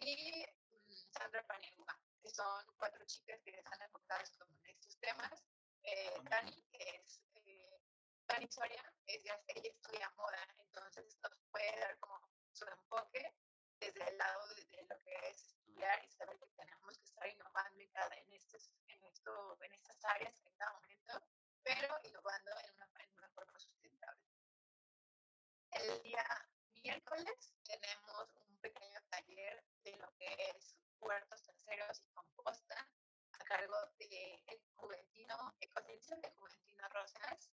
y 0.00 0.44
mm, 0.70 1.12
Sandra 1.12 1.46
Paniagua, 1.46 1.96
que 2.20 2.30
son 2.30 2.66
cuatro 2.76 3.04
chicas 3.06 3.40
que 3.44 3.50
están 3.50 3.80
enfocadas 3.82 4.32
en 4.40 4.66
estos 4.66 4.98
temas. 4.98 5.44
Eh, 5.84 6.18
Dani, 6.24 6.60
que 6.72 6.96
es 6.96 7.22
eh, 7.46 7.80
Dani 8.26 8.48
Soria, 8.50 8.82
ella, 9.06 9.40
ella 9.46 9.70
estudia 9.70 10.10
moda, 10.16 10.44
entonces 10.58 11.16
nos 11.22 11.32
puede 11.52 11.78
dar 11.78 11.96
como 12.00 12.28
su 12.52 12.66
enfoque 12.66 13.32
desde 13.78 14.08
el 14.08 14.18
lado 14.18 14.48
de, 14.48 14.82
lo 14.88 14.98
que 15.04 15.14
es 15.30 15.46
estudiar 15.46 16.04
y 16.04 16.10
saber 16.10 16.36
que 16.40 16.48
tenemos 16.56 16.98
que 16.98 17.04
estar 17.04 17.28
innovando 17.28 17.80
en, 17.80 18.32
estos, 18.32 18.72
en, 18.88 19.04
esto, 19.04 19.56
en 19.62 19.72
estas 19.72 20.04
áreas 20.04 20.42
en 20.42 20.52
cada 20.56 20.72
momento, 20.72 21.22
pero 21.62 21.94
innovando 22.02 22.50
en 22.64 22.74
una, 22.74 23.04
en 23.04 23.12
una 23.18 23.28
forma 23.30 23.58
sustentable. 23.60 24.22
El 25.70 26.02
día 26.02 26.26
miércoles 26.82 27.52
tenemos 27.64 28.36
un 28.36 28.56
pequeño 28.58 29.00
taller 29.10 29.64
de 29.84 29.96
lo 29.96 30.12
que 30.16 30.50
es 30.50 30.76
huertos 31.00 31.42
terceros 31.42 32.02
y 32.02 32.08
composta 32.10 32.88
a 33.32 33.44
cargo 33.44 33.76
de 33.98 34.42
el 34.46 34.60
Juventino, 34.76 35.54
Ecosistema 35.60 36.20
de 36.20 36.30
Juventino 36.32 36.88
Rosas. 36.88 37.50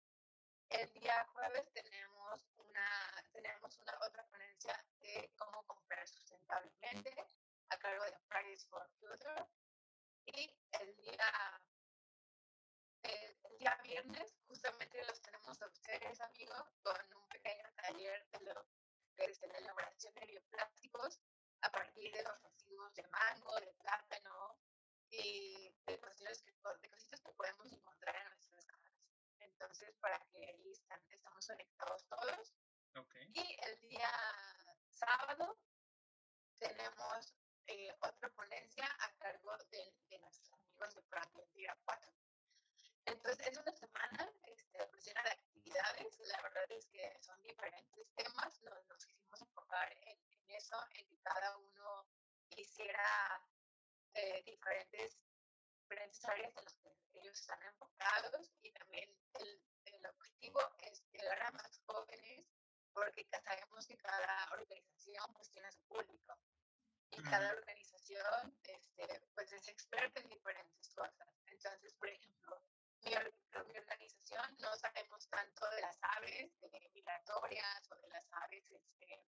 El 0.69 0.91
día 0.93 1.25
jueves 1.33 1.71
tenemos 1.73 2.47
una, 2.57 3.25
tenemos 3.31 3.77
una 3.79 3.97
otra 4.07 4.25
ponencia 4.27 4.85
de 5.01 5.31
cómo 5.37 5.63
comprar 5.67 6.07
sustentablemente 6.07 7.13
a 7.69 7.77
cargo 7.77 8.05
de 8.05 8.17
Fridays 8.27 8.65
for 8.67 8.89
Future. 8.99 9.45
Y 10.25 10.55
el 10.79 10.95
día, 10.97 11.61
el, 13.03 13.37
el 13.43 13.57
día 13.57 13.79
viernes 13.83 14.33
justamente 14.47 15.03
los 15.05 15.21
tenemos 15.21 15.61
a 15.61 15.67
ustedes, 15.67 16.21
amigos, 16.21 16.71
con 16.83 17.17
un 17.17 17.27
pequeño 17.27 17.69
taller 17.75 18.27
de 18.31 18.53
lo 18.53 18.65
desde 19.15 19.47
la 19.47 19.57
elaboración 19.57 20.13
de 20.15 20.25
bioplásticos 20.25 21.19
a 21.61 21.71
partir 21.71 22.11
de 22.13 22.23
los 22.23 22.41
residuos 22.41 22.93
de 22.95 23.03
mango, 23.07 23.59
de 23.59 23.73
plátano 23.73 24.57
y 25.09 25.75
de 25.85 25.99
cositas 25.99 26.41
que, 26.41 26.51
de 26.81 26.89
cositas 26.89 27.21
que 27.21 27.31
podemos 27.33 27.71
encontrar 27.71 28.15
en 28.15 28.29
nuestras 28.29 28.65
casas. 28.65 28.93
Entonces, 29.39 29.95
para 29.99 30.19
que 30.31 30.45
ahí 30.45 30.71
están, 30.71 31.01
estamos 31.09 31.45
conectados 31.45 32.07
todos. 32.07 32.53
Okay. 32.95 33.31
Y 33.33 33.57
el 33.63 33.79
día 33.81 34.11
sábado 34.89 35.57
tenemos 36.57 37.35
eh, 37.67 37.95
otra 38.01 38.29
ponencia 38.29 38.85
a 38.99 39.13
cargo 39.17 39.57
de, 39.69 39.95
de 40.09 40.19
nuestros 40.19 40.51
amigos 40.51 40.95
de 40.95 41.01
Franklin 41.03 41.47
Irapuato. 41.53 42.07
Entonces, 43.05 43.47
es 43.47 43.57
una 43.57 43.71
semana 43.73 44.31
este, 44.43 44.85
pues, 44.87 45.05
llena 45.05 45.23
de 45.23 45.31
La 45.73 46.41
verdad 46.41 46.65
es 46.69 46.85
que 46.87 47.17
son 47.21 47.41
diferentes 47.41 48.07
temas. 48.15 48.61
Nos, 48.61 48.85
nos 48.87 49.05
quisimos 49.05 49.41
enfocar 49.41 49.91
en, 50.01 50.17
en, 50.31 50.51
eso, 50.51 50.77
en 50.95 51.07
que 51.07 51.19
cada 51.21 51.57
uno 51.57 52.07
hiciera 52.57 53.41
eh, 54.13 54.43
diferentes, 54.45 55.17
diferentes 55.79 56.23
áreas 56.25 56.55
en 56.57 56.63
las 56.63 56.75
que 56.75 57.19
ellos 57.19 57.39
están 57.39 57.61
enfocados 57.63 58.51
y 58.61 58.71
también 58.71 59.09
el, 59.39 59.61
el 59.85 60.05
objetivo 60.07 60.59
es 60.79 61.03
llegar 61.11 61.41
a 61.43 61.51
más 61.51 61.79
jóvenes 61.85 62.45
porque 62.93 63.25
sabemos 63.29 63.87
que 63.87 63.97
cada 63.97 64.49
organización 64.51 65.33
pues 65.33 65.49
tiene 65.51 65.71
su 65.71 65.81
público 65.85 66.37
y 67.11 67.23
cada 67.23 67.51
organización 67.51 68.57
este, 68.63 69.21
pues 69.35 69.51
es 69.51 69.67
experta 69.67 70.19
en 70.21 70.29
diferentes 70.29 70.89
cosas. 70.93 71.27
Entonces, 71.45 71.93
por 71.95 72.09
ejemplo, 72.09 72.61
mi, 73.05 73.15
organización 73.15 74.57
no 74.59 74.75
sabemos 74.75 75.27
tanto 75.29 75.69
de 75.69 75.81
las 75.81 75.97
aves 76.01 76.51
migratorias 76.93 77.91
o 77.91 77.95
de 77.95 78.09
las 78.09 78.27
aves, 78.31 78.63
este, 78.69 79.25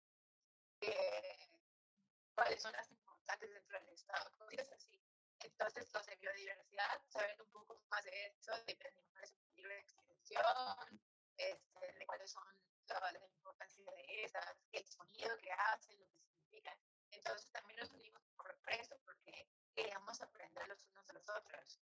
cuáles 2.34 2.62
son 2.62 2.72
las 2.72 2.90
importantes 2.90 3.50
dentro 3.50 3.80
del 3.80 3.88
Estado, 3.90 4.32
cosas 4.36 4.72
así. 4.72 5.00
Entonces, 5.40 5.92
los 5.92 6.06
de 6.06 6.16
biodiversidad 6.16 7.02
saben 7.08 7.40
un 7.40 7.50
poco 7.50 7.80
más 7.90 8.04
de 8.04 8.26
eso, 8.26 8.52
de 8.64 8.78
animales 8.96 9.32
en 9.32 9.42
peligro 9.42 9.70
de 9.70 9.80
extinción, 9.80 11.00
este, 11.36 11.92
de 11.92 12.06
cuáles 12.06 12.30
son 12.30 12.44
la, 12.86 13.12
la 13.12 13.26
importancia 13.26 13.92
de 13.92 14.24
esas, 14.24 14.56
el 14.72 14.86
sonido 14.86 15.36
que 15.38 15.52
hacen, 15.52 15.98
lo 15.98 16.06
que 16.06 16.20
significan. 16.20 16.78
Entonces, 17.10 17.50
también 17.50 17.80
nos 17.80 17.90
unimos 17.90 18.22
por 18.36 18.54
eso, 18.66 18.96
porque 19.04 19.48
queríamos 19.74 20.20
aprender 20.20 20.68
los 20.68 20.84
unos 20.86 21.06
de 21.06 21.12
los 21.14 21.28
otros. 21.28 21.80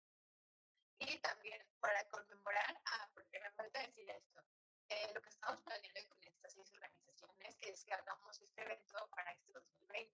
Y 1.00 1.18
también 1.20 1.62
para 1.80 2.08
conmemorar, 2.10 2.82
ah, 2.86 3.10
porque 3.14 3.40
me 3.40 3.52
falta 3.52 3.80
decir 3.80 4.10
esto, 4.10 4.42
eh, 4.90 5.12
lo 5.14 5.22
que 5.22 5.30
estamos 5.30 5.62
planeando 5.62 6.08
con 6.08 6.24
estas 6.24 6.54
seis 6.54 6.72
organizaciones 6.74 7.58
es 7.62 7.84
que 7.84 7.94
hagamos 7.94 8.42
este 8.42 8.62
evento 8.62 9.08
para 9.10 9.32
este 9.32 9.52
2020, 9.52 10.14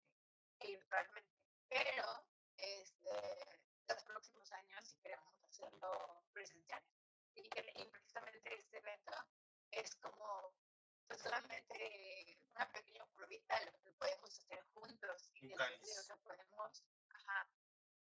virtualmente. 0.60 1.36
Pero 1.68 2.26
este, 2.58 3.62
los 3.88 4.04
próximos 4.04 4.52
años 4.52 4.88
si 4.88 4.98
queremos 5.00 5.44
hacerlo 5.44 6.24
presencial. 6.32 6.84
Y, 7.36 7.50
que, 7.50 7.72
y 7.76 7.86
precisamente 7.86 8.56
este 8.56 8.78
evento 8.78 9.14
es 9.72 9.96
como 9.98 10.54
pues, 11.08 11.22
solamente 11.22 12.40
una 12.56 12.72
pequeña 12.72 13.06
probita 13.08 13.60
de 13.60 13.66
lo 13.68 13.80
que 13.80 13.92
podemos 13.92 14.40
hacer 14.40 14.64
juntos 14.74 15.30
y 15.36 15.50
de 15.50 15.56
lo 15.56 15.66
que 15.66 16.16
podemos. 16.24 16.84
Ajá. 17.10 17.48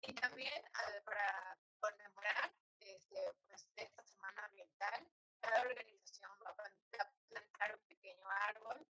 Y 0.03 0.12
también 0.14 0.64
para 1.05 1.59
conmemorar 1.79 2.53
este, 2.81 3.35
pues, 3.46 3.66
esta 3.77 4.03
semana 4.03 4.44
ambiental, 4.46 5.09
cada 5.40 5.62
organización 5.62 6.31
va 6.44 6.51
a 6.51 7.12
plantar 7.29 7.77
un 7.77 7.87
pequeño 7.87 8.29
árbol 8.29 8.87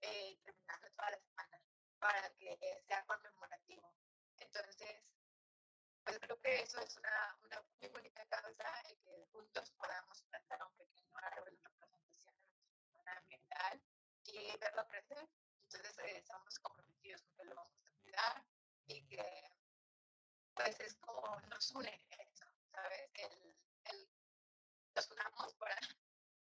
eh, 0.00 0.38
terminando 0.42 0.88
toda 0.96 1.10
la 1.10 1.20
semana 1.20 1.60
para 2.12 2.28
que 2.34 2.58
sea 2.86 3.02
conmemorativo. 3.06 3.90
Entonces, 4.36 5.02
pues 6.04 6.18
creo 6.18 6.38
que 6.42 6.60
eso 6.60 6.78
es 6.82 6.94
una, 6.98 7.38
una 7.42 7.62
muy 7.80 7.88
bonita 7.88 8.22
causa, 8.26 8.68
el 8.90 8.98
que 8.98 9.26
juntos 9.32 9.70
podamos 9.78 10.20
plantar 10.24 10.62
un 10.62 10.74
pequeño 10.76 11.16
árbol 11.16 11.48
en 11.48 11.64
representación 11.64 12.34
de 12.68 12.84
semana 12.84 13.16
ambiental 13.16 13.82
y 14.24 14.58
verlo 14.58 14.86
crecer. 14.88 15.26
Entonces, 15.62 15.98
eh, 16.00 16.18
estamos 16.18 16.58
comprometidos 16.58 17.22
con 17.22 17.34
que 17.36 17.44
lo 17.44 17.54
vamos 17.54 17.86
a 17.86 17.92
cuidar 18.02 18.44
y 18.88 19.06
que, 19.06 19.50
pues, 20.54 20.80
es 20.80 20.94
como 20.96 21.40
nos 21.48 21.70
une 21.70 22.06
eso, 22.10 22.44
¿sabes? 22.72 23.10
El, 23.14 23.56
el, 23.84 24.10
nos 24.94 25.10
unamos 25.12 25.54
para, 25.54 25.78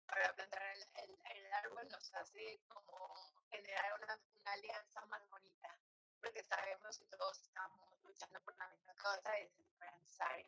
para 0.05 0.31
plantar 0.35 0.61
el, 0.75 0.83
el, 1.05 1.19
el 1.37 1.53
árbol 1.53 1.87
nos 1.89 2.13
hace 2.13 2.61
como 2.67 3.33
generar 3.49 3.99
una, 3.99 4.19
una 4.35 4.51
alianza 4.51 5.05
más 5.05 5.27
bonita 5.29 5.54
porque 6.25 6.43
sabemos 6.43 6.97
que 6.97 7.05
todos 7.05 7.39
estamos 7.39 7.87
luchando 8.03 8.41
por 8.41 8.57
la 8.57 8.67
misma 8.69 8.95
cosa 8.95 9.39
y 9.39 9.43
es 9.43 9.51
necesaria. 9.79 10.47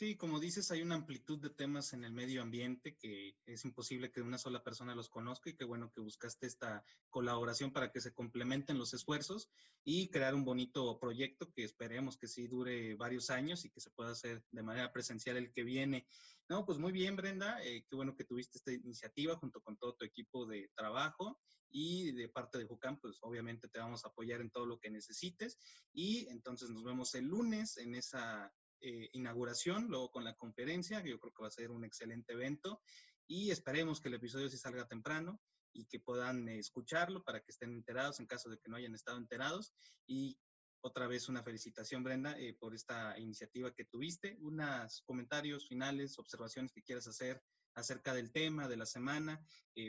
Sí, 0.00 0.16
como 0.16 0.40
dices, 0.40 0.70
hay 0.70 0.80
una 0.80 0.94
amplitud 0.94 1.38
de 1.40 1.50
temas 1.50 1.92
en 1.92 2.04
el 2.04 2.14
medio 2.14 2.40
ambiente 2.40 2.96
que 2.96 3.36
es 3.44 3.66
imposible 3.66 4.10
que 4.10 4.22
una 4.22 4.38
sola 4.38 4.64
persona 4.64 4.94
los 4.94 5.10
conozca 5.10 5.50
y 5.50 5.56
qué 5.56 5.66
bueno 5.66 5.92
que 5.92 6.00
buscaste 6.00 6.46
esta 6.46 6.82
colaboración 7.10 7.70
para 7.70 7.92
que 7.92 8.00
se 8.00 8.14
complementen 8.14 8.78
los 8.78 8.94
esfuerzos 8.94 9.50
y 9.84 10.08
crear 10.08 10.34
un 10.34 10.46
bonito 10.46 10.98
proyecto 10.98 11.52
que 11.52 11.64
esperemos 11.64 12.16
que 12.16 12.28
sí 12.28 12.48
dure 12.48 12.94
varios 12.94 13.28
años 13.28 13.66
y 13.66 13.70
que 13.70 13.82
se 13.82 13.90
pueda 13.90 14.12
hacer 14.12 14.42
de 14.50 14.62
manera 14.62 14.90
presencial 14.90 15.36
el 15.36 15.52
que 15.52 15.64
viene. 15.64 16.06
No, 16.48 16.64
pues 16.64 16.78
muy 16.78 16.92
bien, 16.92 17.14
Brenda, 17.14 17.62
eh, 17.62 17.84
qué 17.86 17.94
bueno 17.94 18.16
que 18.16 18.24
tuviste 18.24 18.56
esta 18.56 18.72
iniciativa 18.72 19.36
junto 19.36 19.60
con 19.60 19.76
todo 19.76 19.96
tu 19.96 20.06
equipo 20.06 20.46
de 20.46 20.70
trabajo 20.74 21.38
y 21.68 22.12
de 22.12 22.30
parte 22.30 22.56
de 22.56 22.64
Jucam, 22.64 22.98
pues 22.98 23.18
obviamente 23.20 23.68
te 23.68 23.78
vamos 23.78 24.06
a 24.06 24.08
apoyar 24.08 24.40
en 24.40 24.50
todo 24.50 24.64
lo 24.64 24.80
que 24.80 24.90
necesites 24.90 25.58
y 25.92 26.26
entonces 26.30 26.70
nos 26.70 26.84
vemos 26.84 27.14
el 27.14 27.26
lunes 27.26 27.76
en 27.76 27.94
esa 27.94 28.50
eh, 28.82 29.10
inauguración, 29.12 29.88
luego 29.88 30.10
con 30.10 30.24
la 30.24 30.34
conferencia, 30.36 31.02
que 31.02 31.10
yo 31.10 31.20
creo 31.20 31.34
que 31.34 31.42
va 31.42 31.48
a 31.48 31.52
ser 31.52 31.70
un 31.70 31.84
excelente 31.84 32.32
evento 32.32 32.80
y 33.26 33.50
esperemos 33.50 34.00
que 34.00 34.08
el 34.08 34.14
episodio 34.14 34.48
sí 34.48 34.56
salga 34.56 34.88
temprano 34.88 35.38
y 35.74 35.84
que 35.84 36.00
puedan 36.00 36.48
eh, 36.48 36.58
escucharlo 36.58 37.22
para 37.22 37.40
que 37.40 37.52
estén 37.52 37.72
enterados 37.72 38.20
en 38.20 38.26
caso 38.26 38.48
de 38.48 38.58
que 38.58 38.70
no 38.70 38.76
hayan 38.76 38.94
estado 38.94 39.18
enterados. 39.18 39.74
Y 40.06 40.38
otra 40.80 41.06
vez 41.06 41.28
una 41.28 41.42
felicitación, 41.42 42.02
Brenda, 42.02 42.38
eh, 42.38 42.56
por 42.58 42.74
esta 42.74 43.18
iniciativa 43.18 43.74
que 43.74 43.84
tuviste. 43.84 44.38
Unos 44.40 45.02
comentarios 45.02 45.68
finales, 45.68 46.18
observaciones 46.18 46.72
que 46.72 46.82
quieras 46.82 47.06
hacer 47.06 47.42
acerca 47.74 48.14
del 48.14 48.32
tema 48.32 48.66
de 48.66 48.78
la 48.78 48.86
semana 48.86 49.44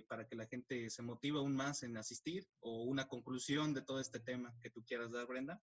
para 0.08 0.28
que 0.28 0.36
la 0.36 0.46
gente 0.46 0.90
se 0.90 1.02
motive 1.02 1.40
aún 1.40 1.56
más 1.56 1.84
en 1.84 1.98
asistir 1.98 2.48
o 2.60 2.84
una 2.84 3.08
conclusión 3.08 3.74
de 3.74 3.82
todo 3.82 4.00
este 4.00 4.20
tema 4.20 4.54
que 4.62 4.70
tú 4.70 4.86
quieras 4.86 5.12
dar, 5.12 5.26
Brenda. 5.26 5.62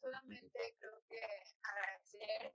solamente 0.00 0.76
creo 0.78 1.02
que 1.08 1.20
el, 2.28 2.52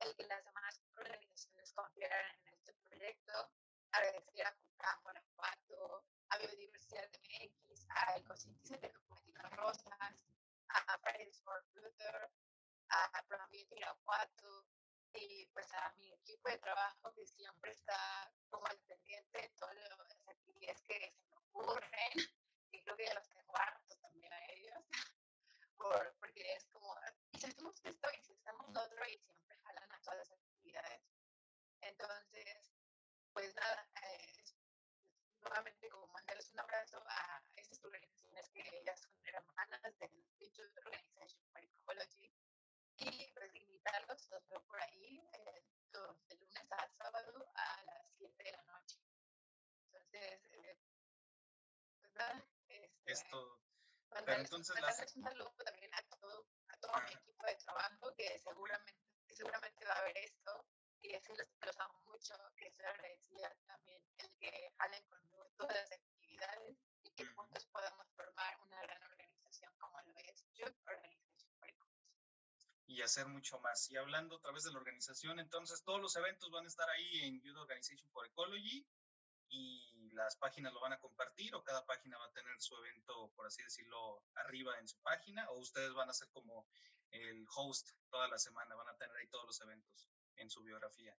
el 0.00 0.16
que 0.16 0.26
las 0.26 0.44
demás 0.44 0.80
organizaciones 0.96 1.72
confiaran 1.72 2.36
en 2.46 2.54
este 2.54 2.74
proyecto, 2.74 3.50
agradecer 3.92 4.46
a 4.46 4.54
CUCAM 4.54 5.02
Guanajuato, 5.02 6.04
a 6.28 6.38
Biodiversidad 6.38 7.08
MX, 7.12 7.86
a 7.90 8.16
Ecosíntesis 8.18 8.80
de 8.80 8.92
Comunidad 8.92 9.50
Rosas, 9.52 10.24
a 10.68 10.98
Fridays 10.98 11.42
for 11.42 11.64
Future, 11.72 12.30
a 12.88 13.24
Proambiente 13.26 13.76
Irapuato 13.76 14.66
y 15.12 15.46
pues 15.46 15.72
a 15.72 15.92
mi 15.96 16.12
equipo 16.12 16.48
de 16.48 16.58
trabajo 16.58 17.12
que 17.14 17.26
siempre 17.26 17.72
está 17.72 18.32
como 18.48 18.66
al 18.66 18.78
pendiente 18.80 19.40
de 19.40 19.48
todas 19.58 19.74
las 19.76 20.28
actividades 20.28 20.82
que 20.82 21.14
se 21.16 21.26
me 21.30 21.36
ocurren 21.36 22.12
y 22.70 22.82
creo 22.82 22.96
que 22.96 23.06
ya 23.06 23.14
los 23.14 23.28
tengo 23.28 23.56
hartos 23.56 23.98
también 24.00 24.32
a 24.32 24.52
ellos 24.52 24.84
por, 25.76 26.14
porque 26.20 26.54
es 26.54 26.66
como, 26.66 26.94
y 27.32 27.38
si 27.38 27.46
hacemos 27.46 27.74
esto 27.84 28.08
y 28.18 28.24
si 28.24 28.32
hacemos 28.34 28.68
lo 28.72 28.82
otro 28.82 29.08
y 29.08 29.18
siempre 29.18 29.56
jalan 29.58 29.92
a 29.92 30.00
todas 30.00 30.18
las 30.18 30.32
actividades. 30.32 31.02
Entonces, 31.80 32.72
pues 33.32 33.54
nada, 33.54 33.88
eh, 34.02 34.44
nuevamente 35.40 35.88
como 35.90 36.06
mandarles 36.08 36.50
un 36.52 36.60
abrazo 36.60 37.02
a 37.08 37.42
estas 37.56 37.82
organizaciones 37.84 38.48
que 38.50 38.62
ellas 38.80 39.00
son 39.00 39.12
hermanas 39.24 39.98
del 39.98 40.24
Future 40.38 40.70
Organization 40.84 41.42
for 41.52 41.62
Ecology 41.62 42.32
y 42.98 43.32
pues 43.34 43.54
invitarlos, 43.54 44.28
los 44.30 44.48
veo 44.48 44.62
por 44.64 44.80
ahí 44.80 45.20
eh, 45.32 45.62
los, 45.92 46.26
de 46.28 46.36
lunes 46.36 46.72
a 46.72 46.88
sábado 46.88 47.46
a 47.54 47.82
las 47.84 48.06
7 48.16 48.42
de 48.42 48.52
la 48.52 48.62
noche. 48.64 48.98
Entonces, 49.84 50.40
eh, 50.52 50.78
pues 52.00 52.14
nada. 52.14 52.42
Este, 52.68 53.12
Esto 53.12 53.60
pero 54.26 54.40
entonces 54.40 54.80
las... 54.80 55.14
un 55.14 55.22
saludo 55.22 55.54
también 55.64 55.94
a 55.94 56.02
todo, 56.02 56.46
a 56.68 56.76
todo 56.78 56.92
mi 57.06 57.12
equipo 57.12 57.46
de 57.46 57.54
trabajo 57.54 58.12
que 58.16 58.38
seguramente, 58.40 58.94
que 59.28 59.36
seguramente 59.36 59.84
va 59.86 59.94
a 59.94 60.02
ver 60.02 60.18
esto 60.18 60.66
y 61.00 61.12
decirles 61.12 61.48
que 61.60 61.66
los 61.66 61.78
amo 61.78 62.00
mucho, 62.06 62.34
que 62.56 62.66
estoy 62.66 62.86
agradecida 62.86 63.54
también 63.66 64.02
el 64.18 64.30
que 64.40 64.72
jalen 64.76 65.04
con 65.04 65.20
todas 65.56 65.76
las 65.76 65.92
actividades 65.92 66.76
y 67.04 67.10
que 67.12 67.24
juntos 67.24 67.66
podamos 67.66 68.08
formar 68.16 68.60
una 68.62 68.82
gran 68.82 69.02
organización 69.04 69.72
como 69.78 70.00
lo 70.00 70.16
es 70.18 70.44
Youth 70.54 70.74
Organization 70.86 71.52
for. 71.60 71.68
Y 72.88 73.02
hacer 73.02 73.26
mucho 73.28 73.60
más. 73.60 73.88
Y 73.90 73.96
hablando 73.96 74.36
a 74.36 74.40
través 74.40 74.64
de 74.64 74.72
la 74.72 74.78
organización, 74.78 75.38
entonces 75.38 75.84
todos 75.84 76.00
los 76.00 76.16
eventos 76.16 76.50
van 76.50 76.64
a 76.64 76.68
estar 76.68 76.88
ahí 76.90 77.20
en 77.22 77.40
Youth 77.42 77.58
Organization 77.58 78.10
for 78.10 78.26
Ecology 78.26 78.84
y 79.48 79.95
las 80.16 80.36
páginas 80.36 80.72
lo 80.72 80.80
van 80.80 80.94
a 80.94 80.98
compartir 80.98 81.54
o 81.54 81.62
cada 81.62 81.84
página 81.86 82.18
va 82.18 82.26
a 82.26 82.32
tener 82.32 82.60
su 82.60 82.74
evento, 82.76 83.30
por 83.36 83.46
así 83.46 83.62
decirlo, 83.62 84.22
arriba 84.34 84.78
en 84.78 84.88
su 84.88 84.98
página 85.02 85.48
o 85.50 85.58
ustedes 85.58 85.92
van 85.94 86.10
a 86.10 86.14
ser 86.14 86.28
como 86.30 86.66
el 87.10 87.46
host 87.54 87.90
toda 88.10 88.28
la 88.28 88.38
semana, 88.38 88.74
van 88.74 88.88
a 88.88 88.96
tener 88.96 89.16
ahí 89.16 89.28
todos 89.28 89.46
los 89.46 89.60
eventos 89.60 90.08
en 90.36 90.50
su 90.50 90.62
biografía. 90.62 91.16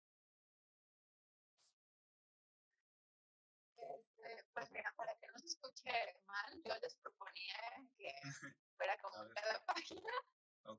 Este, 4.26 4.44
pues 4.54 4.70
mira, 4.72 4.92
para 4.96 5.14
que 5.16 5.26
nos 5.28 5.44
escuchen 5.44 5.92
dije 5.92 6.20
mal, 6.26 6.62
yo 6.64 6.74
les 6.80 6.94
proponía 6.96 7.56
que 7.96 8.12
fuera 8.76 8.98
como 8.98 9.28
cada 9.34 9.64
página, 9.66 10.12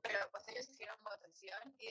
pero 0.02 0.30
pues 0.30 0.48
ellos 0.48 0.68
hicieron 0.68 1.02
votación 1.02 1.74
y, 1.78 1.88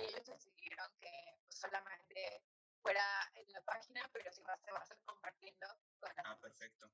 ellos 0.00 0.24
decidieron 0.26 0.92
que 1.00 1.10
pues, 1.46 1.58
solamente 1.58 2.42
fuera 2.88 3.32
en 3.34 3.52
la 3.52 3.60
página, 3.64 4.08
pero 4.14 4.32
sí 4.32 4.42
va, 4.42 4.56
se 4.64 4.72
va 4.72 4.78
a 4.78 4.82
estar 4.82 4.98
compartiendo 5.04 5.66
con 6.00 6.10
Ah, 6.24 6.40
perfecto. 6.40 6.90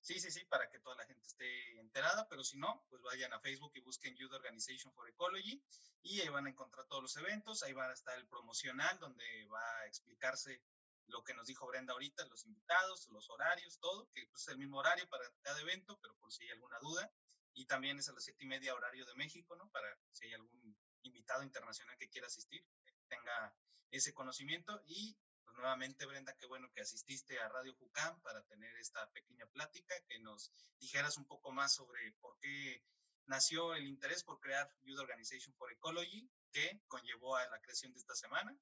Sí, 0.00 0.18
sí, 0.18 0.32
sí, 0.32 0.44
para 0.46 0.68
que 0.68 0.80
toda 0.80 0.96
la 0.96 1.06
gente 1.06 1.28
esté 1.28 1.78
enterada, 1.78 2.26
pero 2.28 2.42
si 2.42 2.58
no, 2.58 2.84
pues 2.88 3.02
vayan 3.02 3.32
a 3.32 3.40
Facebook 3.40 3.70
y 3.76 3.80
busquen 3.80 4.16
Youth 4.16 4.32
Organization 4.32 4.92
for 4.94 5.08
Ecology 5.08 5.62
y 6.02 6.20
ahí 6.20 6.28
van 6.28 6.46
a 6.46 6.50
encontrar 6.50 6.86
todos 6.86 7.02
los 7.02 7.16
eventos, 7.18 7.62
ahí 7.62 7.72
va 7.72 7.88
a 7.88 7.92
estar 7.92 8.18
el 8.18 8.26
promocional 8.26 8.98
donde 8.98 9.46
va 9.46 9.78
a 9.80 9.86
explicarse 9.86 10.60
lo 11.06 11.22
que 11.22 11.34
nos 11.34 11.46
dijo 11.46 11.66
Brenda 11.68 11.92
ahorita, 11.92 12.24
los 12.26 12.44
invitados, 12.44 13.08
los 13.10 13.30
horarios, 13.30 13.78
todo, 13.78 14.10
que 14.12 14.26
pues, 14.26 14.42
es 14.42 14.48
el 14.48 14.58
mismo 14.58 14.78
horario 14.78 15.08
para 15.08 15.24
cada 15.42 15.60
evento, 15.60 15.98
pero 16.02 16.16
por 16.16 16.32
si 16.32 16.44
hay 16.44 16.50
alguna 16.50 16.78
duda. 16.80 17.12
Y 17.54 17.66
también 17.66 17.98
es 17.98 18.08
a 18.08 18.12
las 18.12 18.24
siete 18.24 18.44
y 18.44 18.46
media 18.46 18.74
horario 18.74 19.06
de 19.06 19.14
México, 19.14 19.56
¿no? 19.56 19.70
Para 19.70 19.88
si 20.10 20.26
hay 20.26 20.34
algún 20.34 20.76
invitado 21.02 21.42
internacional 21.42 21.96
que 21.96 22.08
quiera 22.08 22.26
asistir, 22.26 22.64
tenga 23.08 23.54
ese 23.90 24.12
conocimiento. 24.12 24.82
Y 24.86 25.16
pues 25.48 25.56
nuevamente, 25.56 26.04
Brenda, 26.04 26.36
qué 26.36 26.46
bueno 26.46 26.70
que 26.74 26.82
asististe 26.82 27.40
a 27.40 27.48
Radio 27.48 27.74
Jucam 27.74 28.20
para 28.20 28.42
tener 28.44 28.76
esta 28.76 29.10
pequeña 29.12 29.46
plática, 29.46 29.94
que 30.06 30.18
nos 30.18 30.52
dijeras 30.78 31.16
un 31.16 31.26
poco 31.26 31.52
más 31.52 31.74
sobre 31.74 32.12
por 32.20 32.38
qué 32.38 32.84
nació 33.24 33.74
el 33.74 33.86
interés 33.86 34.24
por 34.24 34.40
crear 34.40 34.70
Youth 34.82 34.98
Organization 34.98 35.54
for 35.54 35.72
Ecology, 35.72 36.30
que 36.52 36.82
conllevó 36.86 37.36
a 37.36 37.48
la 37.48 37.60
creación 37.60 37.92
de 37.92 37.98
esta 37.98 38.14
semana 38.14 38.54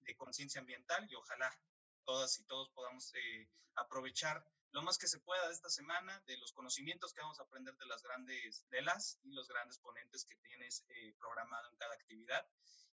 de 0.00 0.16
conciencia 0.16 0.60
ambiental 0.60 1.06
y 1.08 1.14
ojalá 1.14 1.56
todas 2.04 2.36
y 2.40 2.44
todos 2.44 2.70
podamos 2.70 3.14
eh, 3.14 3.48
aprovechar 3.76 4.44
lo 4.72 4.82
más 4.82 4.98
que 4.98 5.06
se 5.06 5.20
pueda 5.20 5.46
de 5.46 5.54
esta 5.54 5.70
semana, 5.70 6.20
de 6.26 6.36
los 6.38 6.52
conocimientos 6.52 7.12
que 7.12 7.20
vamos 7.20 7.38
a 7.38 7.44
aprender 7.44 7.76
de 7.76 7.86
las 7.86 8.02
grandes, 8.02 8.66
de 8.68 8.82
las 8.82 9.20
y 9.22 9.30
los 9.30 9.46
grandes 9.46 9.78
ponentes 9.78 10.24
que 10.24 10.34
tienes 10.36 10.84
eh, 10.88 11.14
programado 11.20 11.68
en 11.68 11.76
cada 11.76 11.94
actividad. 11.94 12.44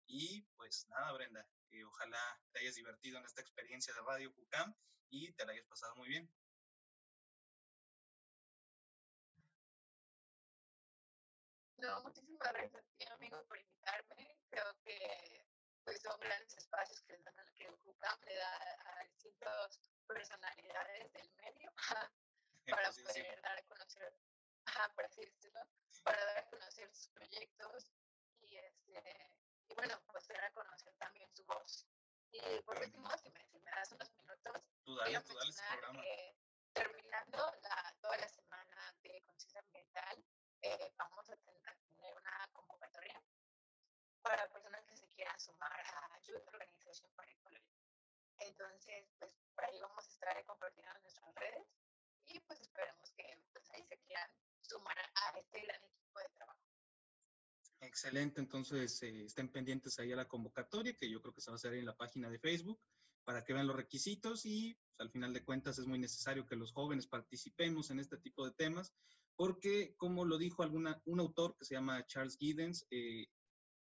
Y 0.07 0.41
pues 0.55 0.87
nada, 0.87 1.11
Brenda, 1.11 1.45
eh, 1.71 1.83
ojalá 1.83 2.41
te 2.51 2.59
hayas 2.59 2.75
divertido 2.75 3.19
en 3.19 3.25
esta 3.25 3.41
experiencia 3.41 3.93
de 3.93 4.01
Radio 4.01 4.31
Jucam 4.33 4.73
y 5.09 5.33
te 5.33 5.45
la 5.45 5.51
hayas 5.51 5.67
pasado 5.67 5.95
muy 5.95 6.07
bien. 6.09 6.31
No, 11.77 12.01
muchísimas 12.01 12.53
gracias, 12.53 13.11
amigo, 13.11 13.43
por 13.45 13.57
invitarme. 13.57 14.39
Creo 14.49 14.75
que 14.83 15.45
pues, 15.83 16.01
son 16.01 16.19
grandes 16.19 16.57
espacios 16.57 17.01
que, 17.01 17.21
que 17.55 17.69
UCAM 17.85 18.19
le 18.25 18.35
da 18.35 18.99
a 18.99 19.03
distintas 19.03 19.79
personalidades 20.07 21.13
del 21.13 21.29
medio 21.35 21.71
para 22.67 22.91
poder 22.91 23.41
dar 23.41 23.57
a 23.57 23.61
conocer, 23.63 24.19
por 24.95 25.05
así 25.05 25.21
decirlo, 25.21 25.61
para 26.03 26.25
dar 26.25 26.37
a 26.39 26.49
conocer 26.49 26.93
sus 26.95 27.07
proyectos 27.09 27.91
y, 28.41 28.57
este, 28.57 29.31
y 29.69 29.73
bueno, 29.75 30.01
pues 30.07 30.27
dar 30.27 30.43
a 30.45 30.51
conocer 30.51 30.93
también 30.97 31.29
su 31.35 31.43
voz. 31.45 31.87
Y 32.31 32.61
por 32.61 32.77
último, 32.77 33.09
si 33.17 33.29
me, 33.31 33.45
si 33.47 33.59
me 33.59 33.71
das 33.71 33.91
unos 33.91 34.11
minutos, 34.15 34.63
tú 34.83 34.95
dale, 34.95 35.21
tú 35.21 35.33
dale 35.33 35.53
programa. 35.53 36.01
Que, 36.01 36.35
terminando 36.73 37.51
la, 37.61 37.95
toda 38.01 38.17
la 38.17 38.27
semana 38.27 38.93
de 39.01 39.21
conciencia 39.23 39.61
ambiental, 39.61 40.23
eh, 40.61 40.93
vamos 40.97 41.29
a 41.29 41.37
tener, 41.37 41.69
a 41.69 41.75
tener 41.75 42.13
una 42.15 42.49
convocatoria 42.53 43.21
para 44.21 44.47
personas 44.49 44.85
que 44.85 44.97
se 44.97 45.07
quieran 45.09 45.39
sumar 45.39 45.79
a 45.79 46.19
Youth 46.21 46.47
Organization 46.47 47.09
for 47.15 47.27
Ecology. 47.29 47.77
Entonces, 48.39 49.07
pues 49.17 49.31
por 49.55 49.65
ahí 49.65 49.79
vamos 49.79 50.05
a 50.05 50.09
estar 50.09 50.45
compartiendo 50.45 50.91
en 50.95 51.01
nuestras 51.01 51.33
redes 51.35 51.67
y 52.25 52.39
pues 52.41 52.59
esperemos 52.61 53.11
que 53.11 53.41
pues, 53.53 53.69
ahí 53.71 53.83
se 53.85 53.97
quieran 53.99 54.29
sumar 54.61 54.97
a 54.99 55.37
este 55.39 55.61
gran 55.61 55.83
equipo 55.83 56.19
de 56.19 56.29
trabajo. 56.29 56.59
Excelente, 57.97 58.39
entonces 58.39 59.01
eh, 59.01 59.23
estén 59.23 59.49
pendientes 59.49 59.97
ahí 59.97 60.11
a 60.11 60.15
la 60.15 60.27
convocatoria, 60.27 60.93
que 60.93 61.09
yo 61.09 61.19
creo 61.19 61.33
que 61.33 61.41
se 61.41 61.49
va 61.49 61.55
a 61.55 61.57
hacer 61.57 61.73
en 61.73 61.83
la 61.87 61.97
página 61.97 62.29
de 62.29 62.37
Facebook, 62.37 62.79
para 63.23 63.43
que 63.43 63.53
vean 63.53 63.65
los 63.65 63.75
requisitos 63.75 64.45
y 64.45 64.75
pues, 64.75 64.99
al 64.99 65.09
final 65.09 65.33
de 65.33 65.43
cuentas 65.43 65.79
es 65.79 65.87
muy 65.87 65.97
necesario 65.97 66.45
que 66.45 66.55
los 66.55 66.73
jóvenes 66.73 67.07
participemos 67.07 67.89
en 67.89 67.99
este 67.99 68.17
tipo 68.19 68.45
de 68.45 68.53
temas, 68.53 68.93
porque 69.35 69.95
como 69.97 70.25
lo 70.25 70.37
dijo 70.37 70.61
alguna, 70.61 71.01
un 71.05 71.19
autor 71.19 71.55
que 71.57 71.65
se 71.65 71.73
llama 71.73 72.05
Charles 72.05 72.37
Giddens, 72.37 72.85
eh, 72.91 73.25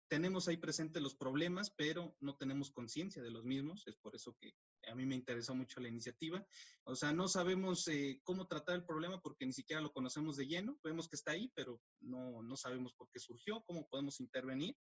tenemos 0.09 0.49
ahí 0.49 0.57
presentes 0.57 1.03
los 1.03 1.15
problemas, 1.15 1.71
pero 1.77 2.17
no 2.21 2.37
tenemos 2.37 2.71
conciencia 2.71 3.23
de 3.23 3.31
los 3.31 3.45
mismos. 3.45 3.87
Es 3.87 3.97
por 3.97 4.17
eso 4.17 4.35
que 4.41 4.55
a 4.87 4.95
mí 4.95 5.07
me 5.07 5.15
interesó 5.15 5.55
mucho 5.55 5.81
la 5.81 5.89
iniciativa. 5.89 6.45
O 6.85 6.95
sea, 6.95 7.13
no 7.13 7.29
sabemos 7.29 7.87
eh, 7.89 8.21
cómo 8.25 8.47
tratar 8.47 8.77
el 8.77 8.85
problema 8.85 9.21
porque 9.21 9.47
ni 9.47 9.53
siquiera 9.53 9.83
lo 9.83 9.93
conocemos 9.93 10.37
de 10.37 10.47
lleno. 10.47 10.79
Vemos 10.83 11.09
que 11.09 11.17
está 11.17 11.33
ahí, 11.33 11.51
pero 11.55 11.81
no, 12.01 12.43
no 12.43 12.57
sabemos 12.57 12.95
por 12.95 13.11
qué 13.11 13.19
surgió, 13.19 13.63
cómo 13.67 13.89
podemos 13.89 14.21
intervenir 14.21 14.77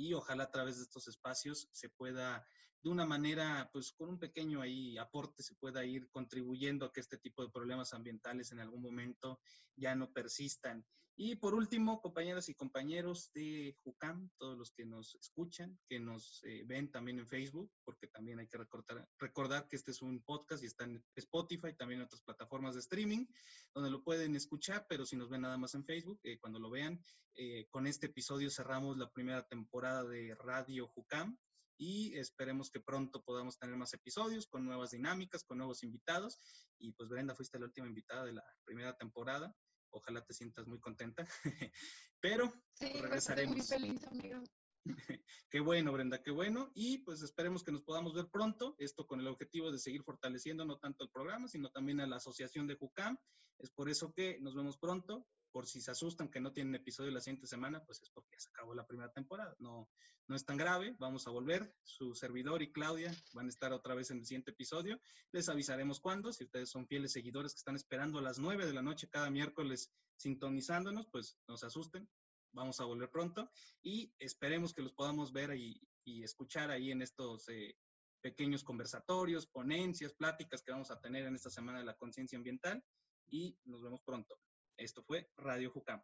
y 0.00 0.14
ojalá 0.14 0.44
a 0.44 0.50
través 0.50 0.76
de 0.76 0.84
estos 0.84 1.08
espacios 1.08 1.68
se 1.72 1.88
pueda, 1.90 2.46
de 2.82 2.90
una 2.90 3.04
manera, 3.04 3.68
pues 3.72 3.92
con 3.92 4.08
un 4.08 4.18
pequeño 4.18 4.62
ahí 4.62 4.96
aporte, 4.98 5.42
se 5.42 5.54
pueda 5.56 5.84
ir 5.84 6.08
contribuyendo 6.10 6.86
a 6.86 6.92
que 6.92 7.00
este 7.00 7.18
tipo 7.18 7.44
de 7.44 7.50
problemas 7.50 7.92
ambientales 7.92 8.52
en 8.52 8.60
algún 8.60 8.82
momento 8.82 9.40
ya 9.76 9.94
no 9.94 10.12
persistan. 10.12 10.84
Y 11.22 11.36
por 11.36 11.52
último, 11.52 12.00
compañeras 12.00 12.48
y 12.48 12.54
compañeros 12.54 13.30
de 13.34 13.76
JUCAM, 13.84 14.30
todos 14.38 14.56
los 14.56 14.72
que 14.72 14.86
nos 14.86 15.14
escuchan, 15.16 15.78
que 15.86 16.00
nos 16.00 16.42
eh, 16.44 16.64
ven 16.66 16.90
también 16.90 17.18
en 17.18 17.28
Facebook, 17.28 17.70
porque 17.84 18.06
también 18.06 18.38
hay 18.38 18.48
que 18.48 18.56
recordar, 18.56 19.06
recordar 19.18 19.68
que 19.68 19.76
este 19.76 19.90
es 19.90 20.00
un 20.00 20.22
podcast 20.22 20.62
y 20.62 20.66
está 20.66 20.84
en 20.84 21.04
Spotify, 21.14 21.74
también 21.76 22.00
en 22.00 22.06
otras 22.06 22.22
plataformas 22.22 22.72
de 22.72 22.80
streaming, 22.80 23.26
donde 23.74 23.90
lo 23.90 24.02
pueden 24.02 24.34
escuchar, 24.34 24.86
pero 24.88 25.04
si 25.04 25.14
nos 25.14 25.28
ven 25.28 25.42
nada 25.42 25.58
más 25.58 25.74
en 25.74 25.84
Facebook, 25.84 26.20
eh, 26.22 26.38
cuando 26.40 26.58
lo 26.58 26.70
vean, 26.70 27.04
eh, 27.34 27.66
con 27.68 27.86
este 27.86 28.06
episodio 28.06 28.48
cerramos 28.48 28.96
la 28.96 29.10
primera 29.10 29.46
temporada 29.46 30.04
de 30.04 30.34
Radio 30.36 30.88
JUCAM 30.88 31.36
y 31.76 32.16
esperemos 32.16 32.70
que 32.70 32.80
pronto 32.80 33.22
podamos 33.22 33.58
tener 33.58 33.76
más 33.76 33.92
episodios 33.92 34.46
con 34.46 34.64
nuevas 34.64 34.92
dinámicas, 34.92 35.44
con 35.44 35.58
nuevos 35.58 35.82
invitados. 35.82 36.38
Y 36.78 36.92
pues 36.92 37.10
Brenda, 37.10 37.34
fuiste 37.34 37.58
la 37.58 37.66
última 37.66 37.88
invitada 37.88 38.24
de 38.24 38.32
la 38.32 38.44
primera 38.64 38.96
temporada 38.96 39.54
ojalá 39.90 40.24
te 40.24 40.32
sientas 40.32 40.66
muy 40.66 40.78
contenta, 40.80 41.26
pero 42.20 42.52
sí, 42.74 42.88
regresaremos. 43.00 43.56
Muy 43.56 43.66
feliz, 43.66 44.04
amigo. 44.06 44.42
qué 45.50 45.60
bueno, 45.60 45.92
Brenda, 45.92 46.22
qué 46.22 46.30
bueno. 46.30 46.70
Y 46.74 46.98
pues 46.98 47.22
esperemos 47.22 47.62
que 47.62 47.72
nos 47.72 47.82
podamos 47.82 48.14
ver 48.14 48.28
pronto, 48.30 48.74
esto 48.78 49.06
con 49.06 49.20
el 49.20 49.26
objetivo 49.26 49.70
de 49.70 49.78
seguir 49.78 50.02
fortaleciendo 50.02 50.64
no 50.64 50.78
tanto 50.78 51.04
el 51.04 51.10
programa, 51.10 51.48
sino 51.48 51.70
también 51.70 52.00
a 52.00 52.06
la 52.06 52.16
asociación 52.16 52.66
de 52.66 52.76
JUCAM. 52.76 53.18
Es 53.58 53.70
por 53.70 53.90
eso 53.90 54.12
que 54.12 54.38
nos 54.40 54.54
vemos 54.54 54.78
pronto 54.78 55.26
por 55.52 55.66
si 55.66 55.80
se 55.80 55.90
asustan 55.90 56.30
que 56.30 56.40
no 56.40 56.52
tienen 56.52 56.74
episodio 56.74 57.10
la 57.10 57.20
siguiente 57.20 57.46
semana, 57.46 57.84
pues 57.84 58.00
es 58.02 58.10
porque 58.10 58.30
ya 58.32 58.40
se 58.40 58.48
acabó 58.50 58.74
la 58.74 58.86
primera 58.86 59.10
temporada. 59.12 59.54
No, 59.58 59.90
no 60.28 60.36
es 60.36 60.44
tan 60.44 60.56
grave, 60.56 60.94
vamos 60.98 61.26
a 61.26 61.30
volver. 61.30 61.74
Su 61.82 62.14
servidor 62.14 62.62
y 62.62 62.72
Claudia 62.72 63.12
van 63.32 63.46
a 63.46 63.48
estar 63.48 63.72
otra 63.72 63.94
vez 63.94 64.10
en 64.10 64.18
el 64.18 64.26
siguiente 64.26 64.52
episodio. 64.52 65.00
Les 65.32 65.48
avisaremos 65.48 66.00
cuándo. 66.00 66.32
Si 66.32 66.44
ustedes 66.44 66.70
son 66.70 66.86
fieles 66.86 67.12
seguidores 67.12 67.52
que 67.52 67.58
están 67.58 67.76
esperando 67.76 68.18
a 68.18 68.22
las 68.22 68.38
9 68.38 68.66
de 68.66 68.74
la 68.74 68.82
noche 68.82 69.08
cada 69.08 69.30
miércoles 69.30 69.92
sintonizándonos, 70.16 71.08
pues 71.10 71.36
no 71.48 71.56
se 71.56 71.66
asusten. 71.66 72.08
Vamos 72.52 72.80
a 72.80 72.84
volver 72.84 73.10
pronto 73.10 73.50
y 73.82 74.12
esperemos 74.18 74.74
que 74.74 74.82
los 74.82 74.92
podamos 74.92 75.32
ver 75.32 75.56
y, 75.56 75.80
escuchar 76.24 76.72
ahí 76.72 76.90
en 76.90 77.02
estos 77.02 77.48
eh, 77.50 77.76
pequeños 78.20 78.64
conversatorios, 78.64 79.46
ponencias, 79.46 80.12
pláticas 80.12 80.60
que 80.60 80.72
vamos 80.72 80.90
a 80.90 81.00
tener 81.00 81.24
en 81.24 81.36
esta 81.36 81.50
semana 81.50 81.78
de 81.78 81.84
la 81.84 81.96
conciencia 81.96 82.36
ambiental 82.36 82.84
y 83.28 83.56
nos 83.64 83.80
vemos 83.80 84.02
pronto. 84.02 84.40
Esto 84.76 85.04
fue 85.04 85.30
Radio 85.36 85.70
Jucam. 85.70 86.02